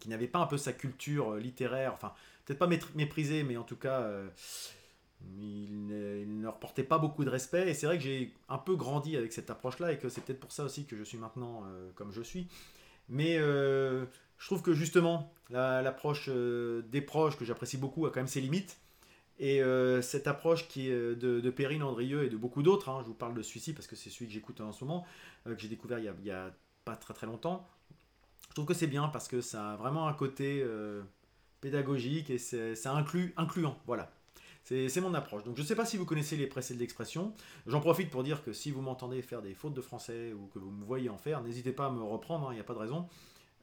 qui 0.00 0.08
n'avaient 0.08 0.26
pas 0.26 0.40
un 0.40 0.46
peu 0.46 0.58
sa 0.58 0.72
culture 0.72 1.36
littéraire, 1.36 1.92
enfin 1.92 2.12
peut-être 2.44 2.58
pas 2.58 2.68
mépriser, 2.94 3.44
mais 3.44 3.56
en 3.56 3.62
tout 3.62 3.76
cas 3.76 4.10
il 5.38 5.86
ne, 5.86 6.42
leur 6.42 6.58
portait 6.58 6.82
pas 6.82 6.98
beaucoup 6.98 7.24
de 7.24 7.30
respect 7.30 7.68
et 7.68 7.74
c'est 7.74 7.86
vrai 7.86 7.98
que 7.98 8.04
j'ai 8.04 8.32
un 8.48 8.58
peu 8.58 8.76
grandi 8.76 9.16
avec 9.16 9.32
cette 9.32 9.50
approche 9.50 9.78
là 9.78 9.92
et 9.92 9.98
que 9.98 10.08
c'est 10.08 10.20
peut-être 10.20 10.40
pour 10.40 10.52
ça 10.52 10.64
aussi 10.64 10.84
que 10.86 10.96
je 10.96 11.04
suis 11.04 11.18
maintenant 11.18 11.64
euh, 11.66 11.90
comme 11.94 12.12
je 12.12 12.22
suis. 12.22 12.48
Mais 13.08 13.36
euh, 13.38 14.04
je 14.38 14.46
trouve 14.46 14.62
que 14.62 14.72
justement 14.72 15.32
l'approche 15.50 16.26
euh, 16.28 16.82
des 16.90 17.00
proches 17.00 17.36
que 17.36 17.44
j'apprécie 17.44 17.76
beaucoup 17.76 18.06
a 18.06 18.10
quand 18.10 18.20
même 18.20 18.26
ses 18.26 18.40
limites. 18.40 18.78
Et 19.38 19.60
cette 20.02 20.28
approche 20.28 20.68
qui 20.68 20.88
est 20.88 20.94
de, 20.94 21.40
de 21.40 21.50
Perrine 21.50 21.82
Andrieux 21.82 22.22
et 22.22 22.28
de 22.28 22.36
beaucoup 22.36 22.62
d'autres 22.62 22.88
hein, 22.90 23.00
je 23.02 23.08
vous 23.08 23.14
parle 23.14 23.34
de 23.34 23.42
celui-ci 23.42 23.72
parce 23.72 23.88
que 23.88 23.96
c'est 23.96 24.08
celui 24.08 24.26
que 24.26 24.32
j'écoute 24.32 24.60
en 24.60 24.70
ce 24.70 24.84
moment 24.84 25.04
que 25.44 25.58
j'ai 25.58 25.66
découvert 25.66 25.98
il 25.98 26.04
y, 26.04 26.30
a, 26.30 26.54
pas 26.84 26.94
très 26.94 27.12
très 27.12 27.26
longtemps. 27.26 27.66
Je 28.50 28.54
trouve 28.54 28.66
que 28.66 28.74
c'est 28.74 28.86
bien 28.86 29.08
parce 29.08 29.26
que 29.26 29.40
ça 29.40 29.72
a 29.72 29.76
vraiment 29.76 30.06
un 30.06 30.12
côté 30.12 30.64
pédagogique 31.60 32.30
et 32.30 32.38
c'est 32.38 32.86
inclut, 32.86 33.34
incluant 33.36 33.76
voilà 33.86 34.12
c'est 34.64 35.00
mon 35.00 35.14
approche. 35.14 35.44
Donc 35.44 35.56
je 35.56 35.62
ne 35.62 35.66
sais 35.66 35.74
pas 35.74 35.84
si 35.84 35.96
vous 35.96 36.04
connaissez 36.04 36.36
les 36.36 36.46
précédentes 36.46 36.80
d'expression. 36.80 37.34
J'en 37.66 37.80
profite 37.80 38.10
pour 38.10 38.22
dire 38.22 38.44
que 38.44 38.52
si 38.52 38.70
vous 38.70 38.80
m'entendez 38.80 39.22
faire 39.22 39.42
des 39.42 39.54
fautes 39.54 39.74
de 39.74 39.80
français 39.80 40.32
ou 40.32 40.46
que 40.54 40.58
vous 40.58 40.70
me 40.70 40.84
voyez 40.84 41.08
en 41.08 41.18
faire, 41.18 41.42
n'hésitez 41.42 41.72
pas 41.72 41.86
à 41.86 41.90
me 41.90 42.02
reprendre, 42.02 42.48
il 42.48 42.50
hein, 42.52 42.54
n'y 42.54 42.60
a 42.60 42.64
pas 42.64 42.74
de 42.74 42.78
raison. 42.78 43.06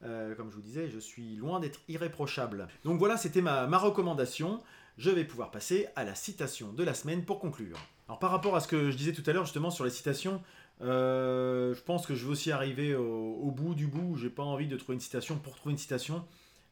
Euh, 0.02 0.34
comme 0.34 0.50
je 0.50 0.56
vous 0.56 0.62
disais, 0.62 0.88
je 0.88 0.98
suis 0.98 1.36
loin 1.36 1.60
d'être 1.60 1.80
irréprochable. 1.88 2.68
Donc 2.84 2.98
voilà, 2.98 3.16
c'était 3.16 3.42
ma, 3.42 3.66
recommandation. 3.78 4.62
Je 4.98 5.10
vais 5.10 5.24
pouvoir 5.24 5.50
passer 5.50 5.88
à 5.96 6.04
la 6.04 6.14
citation 6.14 6.72
de 6.72 6.84
la 6.84 6.94
semaine 6.94 7.24
pour 7.24 7.40
conclure. 7.40 7.78
Alors 8.08 8.18
par 8.18 8.30
rapport 8.30 8.56
à 8.56 8.60
ce 8.60 8.68
que 8.68 8.90
je 8.90 8.96
disais 8.96 9.12
tout 9.12 9.22
à 9.26 9.32
l'heure 9.32 9.44
justement 9.44 9.70
sur 9.70 9.84
les 9.84 9.90
citations, 9.90 10.42
euh, 10.82 11.74
je 11.74 11.80
pense 11.82 12.06
que 12.06 12.14
je 12.14 12.24
vais 12.24 12.32
aussi 12.32 12.50
arriver 12.50 12.94
au, 12.94 13.50
bout 13.50 13.74
du 13.74 13.86
bout. 13.86 14.16
J'ai 14.16 14.30
pas 14.30 14.42
envie 14.42 14.66
de 14.66 14.76
trouver 14.76 14.94
une 14.94 15.00
citation 15.00 15.36
pour 15.36 15.54
trouver 15.54 15.72
une 15.72 15.78
citation. 15.78 16.24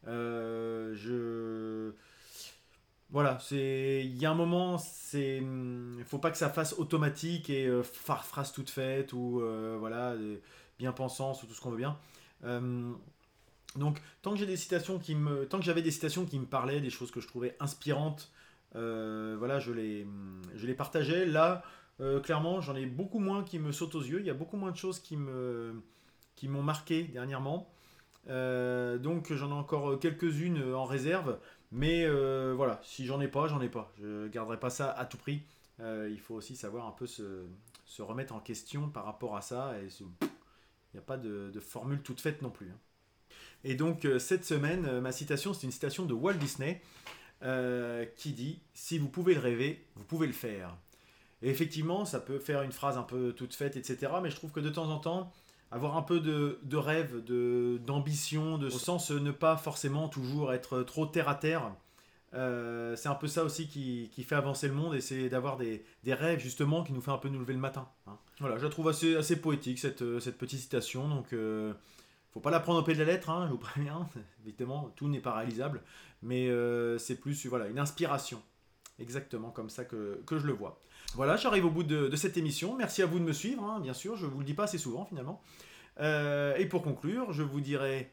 Euh, 0.07 0.95
je 0.95 1.93
voilà, 3.11 3.39
c'est 3.41 4.03
il 4.05 4.19
y 4.19 4.27
a 4.27 4.31
un 4.31 4.35
moment, 4.35 4.77
c'est 4.77 5.39
il 5.39 6.05
faut 6.05 6.19
pas 6.19 6.31
que 6.31 6.37
ça 6.37 6.51
fasse 6.51 6.75
automatique 6.75 7.49
et 7.49 7.67
euh, 7.67 7.83
phrase 7.83 8.53
toute 8.53 8.69
faite 8.69 9.15
ou 9.15 9.41
euh, 9.41 9.77
voilà 9.79 10.15
bien 10.79 10.93
pensance 10.93 11.43
ou 11.43 11.47
tout 11.47 11.55
ce 11.55 11.61
qu'on 11.61 11.71
veut 11.71 11.79
bien. 11.79 11.97
Euh, 12.45 12.93
donc 13.77 14.01
tant 14.21 14.33
que 14.33 14.39
j'ai 14.39 14.47
des 14.47 14.59
citations 14.59 14.99
qui 14.99 15.15
me 15.15 15.47
tant 15.47 15.59
que 15.59 15.65
j'avais 15.65 15.81
des 15.81 15.91
citations 15.91 16.27
qui 16.27 16.39
me 16.39 16.45
parlaient, 16.45 16.81
des 16.81 16.91
choses 16.91 17.11
que 17.11 17.21
je 17.21 17.27
trouvais 17.27 17.57
inspirantes, 17.61 18.31
voilà, 18.75 19.59
je 19.59 19.73
les 19.73 20.07
je 20.55 20.67
les 20.67 20.75
partageais. 20.75 21.25
Là, 21.25 21.63
clairement, 22.23 22.61
j'en 22.61 22.77
ai 22.77 22.85
beaucoup 22.85 23.21
moins 23.21 23.43
qui 23.43 23.59
me 23.59 23.73
sautent 23.73 23.95
aux 23.95 24.03
yeux. 24.03 24.21
Il 24.21 24.27
y 24.27 24.31
a 24.31 24.35
beaucoup 24.35 24.59
moins 24.59 24.71
de 24.71 24.77
choses 24.77 25.01
qui 25.01 25.17
me 25.17 25.83
qui 26.37 26.47
m'ont 26.47 26.63
marqué 26.63 27.05
dernièrement. 27.05 27.73
donc 28.27 29.33
j'en 29.33 29.49
ai 29.49 29.55
encore 29.55 29.99
quelques-unes 29.99 30.75
en 30.75 30.85
réserve. 30.85 31.39
Mais 31.71 32.05
euh, 32.05 32.55
voilà, 32.57 32.81
si 32.83 33.07
j'en 33.07 33.21
ai 33.21 33.29
pas, 33.29 33.47
j'en 33.47 33.61
ai 33.61 33.69
pas. 33.69 33.93
Je 34.01 34.29
garderai 34.29 34.59
pas 34.59 34.71
ça 34.71 34.91
à 34.91 35.05
tout 35.05 35.19
prix. 35.19 35.43
Euh, 35.81 36.09
il 36.11 36.19
faut 36.19 36.35
aussi 36.35 36.57
savoir 36.57 36.87
un 36.87 36.93
peu 36.93 37.07
se, 37.07 37.45
se, 37.85 38.03
remettre 38.03 38.35
en 38.35 38.41
question 38.41 38.89
par 38.89 39.05
rapport 39.05 39.37
à 39.37 39.43
ça. 39.43 39.75
Et 39.81 39.89
il 40.01 40.29
n'y 40.95 40.99
a 40.99 41.03
pas 41.03 41.17
de, 41.17 41.53
formule 41.61 42.01
toute 42.03 42.21
faite 42.21 42.43
non 42.43 42.51
plus. 42.51 42.71
Hein. 42.71 42.79
Et 43.65 43.75
donc 43.75 44.05
euh, 44.05 44.19
cette 44.19 44.45
semaine, 44.45 45.01
ma 45.01 45.13
citation, 45.13 45.53
c'est 45.53 45.67
une 45.67 45.73
citation 45.73 46.07
de 46.07 46.15
Walt 46.15 46.35
Disney 46.35 46.81
qui 48.17 48.33
dit 48.33 48.61
Si 48.75 48.99
vous 48.99 49.09
pouvez 49.09 49.35
le 49.35 49.41
rêver, 49.41 49.87
vous 49.95 50.05
pouvez 50.05 50.27
le 50.27 50.33
faire. 50.33 50.77
Et 51.43 51.51
effectivement, 51.51 52.05
ça 52.05 52.19
peut 52.19 52.41
faire 52.41 52.63
une 52.63 52.73
phrase 52.73 52.97
un 52.97 53.05
peu 53.05 53.33
toute 53.33 53.55
faite, 53.55 53.77
etc. 53.77 54.13
Mais 54.23 54.31
je 54.31 54.37
trouve 54.37 54.51
que 54.51 54.59
de 54.59 54.71
temps 54.71 54.91
en 54.91 54.99
temps, 54.99 55.33
avoir 55.71 55.97
un 55.97 56.03
peu 56.03 56.21
de, 56.21 56.59
de 56.63 56.77
rêve, 56.77 57.23
d'ambition, 57.85 58.59
de, 58.59 58.71
sens 58.71 59.11
ne 59.11 59.31
pas 59.31 59.57
forcément 59.57 60.09
toujours 60.09 60.53
être 60.53 60.83
trop 60.83 61.07
terre 61.07 61.29
à 61.29 61.35
terre. 61.35 61.73
Euh, 62.35 62.95
c'est 62.97 63.09
un 63.09 63.15
peu 63.15 63.27
ça 63.27 63.43
aussi 63.43 63.69
qui, 63.69 64.11
qui, 64.13 64.23
fait 64.23 64.35
avancer 64.35 64.69
le 64.69 64.75
monde 64.75 64.95
et 64.95 65.01
c'est 65.01 65.31
d'avoir 65.31 65.57
des, 65.57 65.83
des, 66.05 66.13
rêves 66.13 66.41
justement 66.41 66.85
qui 66.85 66.93
nous 66.93 67.01
fait 67.01 67.11
un 67.11 67.17
peu 67.17 67.29
nous 67.29 67.39
lever 67.39 67.55
le 67.55 67.59
matin. 67.59 67.89
Hein. 68.07 68.19
Voilà, 68.41 68.59
je 68.59 68.65
la 68.65 68.71
trouve 68.71 68.89
assez, 68.89 69.17
assez 69.17 69.41
poétique 69.41 69.79
cette, 69.79 70.03
euh, 70.03 70.21
cette 70.21 70.37
petite 70.37 70.61
citation, 70.61 71.09
donc 71.09 71.33
euh, 71.33 71.73
faut 72.33 72.41
pas 72.41 72.51
la 72.51 72.61
prendre 72.61 72.81
au 72.81 72.83
pied 72.83 72.93
de 72.93 72.99
la 72.99 73.07
lettre, 73.07 73.31
hein, 73.31 73.47
je 73.47 73.53
vous 73.53 73.59
préviens, 73.59 74.07
évidemment 74.45 74.93
tout 74.95 75.09
n'est 75.09 75.21
pas 75.21 75.33
réalisable, 75.33 75.83
mais 76.23 76.49
euh, 76.49 76.99
c'est 76.99 77.17
plus 77.17 77.47
voilà, 77.47 77.69
une 77.69 77.79
inspiration, 77.79 78.43
exactement 78.99 79.51
comme 79.51 79.71
ça 79.71 79.87
que, 79.87 80.23
que 80.27 80.39
je 80.39 80.47
le 80.47 80.53
vois. 80.53 80.79
Voilà, 81.15 81.37
j'arrive 81.37 81.65
au 81.65 81.71
bout 81.71 81.83
de, 81.83 82.15
cette 82.17 82.37
émission. 82.37 82.77
Merci 82.77 83.03
à 83.03 83.07
vous 83.07 83.19
de 83.19 83.25
me 83.25 83.33
suivre, 83.33 83.65
hein, 83.65 83.81
bien 83.81 83.95
sûr. 83.95 84.17
Je 84.17 84.27
ne 84.27 84.31
vous 84.31 84.39
le 84.41 84.45
dis 84.45 84.55
pas 84.55 84.65
assez 84.65 84.79
souvent 84.79 85.05
finalement. 85.05 85.41
Euh, 86.01 86.55
et 86.57 86.67
pour 86.67 86.83
conclure, 86.83 87.33
je 87.33 87.43
vous 87.43 87.61
dirais, 87.61 88.11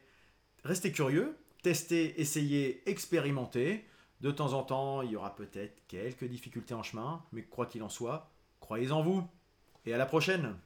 restez 0.64 0.92
curieux, 0.92 1.36
testez, 1.62 2.20
essayez, 2.20 2.88
expérimentez. 2.88 3.84
De 4.22 4.30
temps 4.30 4.54
en 4.54 4.62
temps, 4.62 5.02
il 5.02 5.10
y 5.10 5.16
aura 5.16 5.36
peut-être 5.36 5.86
quelques 5.88 6.24
difficultés 6.24 6.72
en 6.74 6.82
chemin, 6.82 7.22
mais 7.32 7.42
quoi 7.42 7.66
qu'il 7.66 7.82
en 7.82 7.90
soit, 7.90 8.30
croyez 8.60 8.90
en 8.90 9.02
vous. 9.02 9.22
Et 9.84 9.92
à 9.92 9.98
la 9.98 10.06
prochaine 10.06 10.56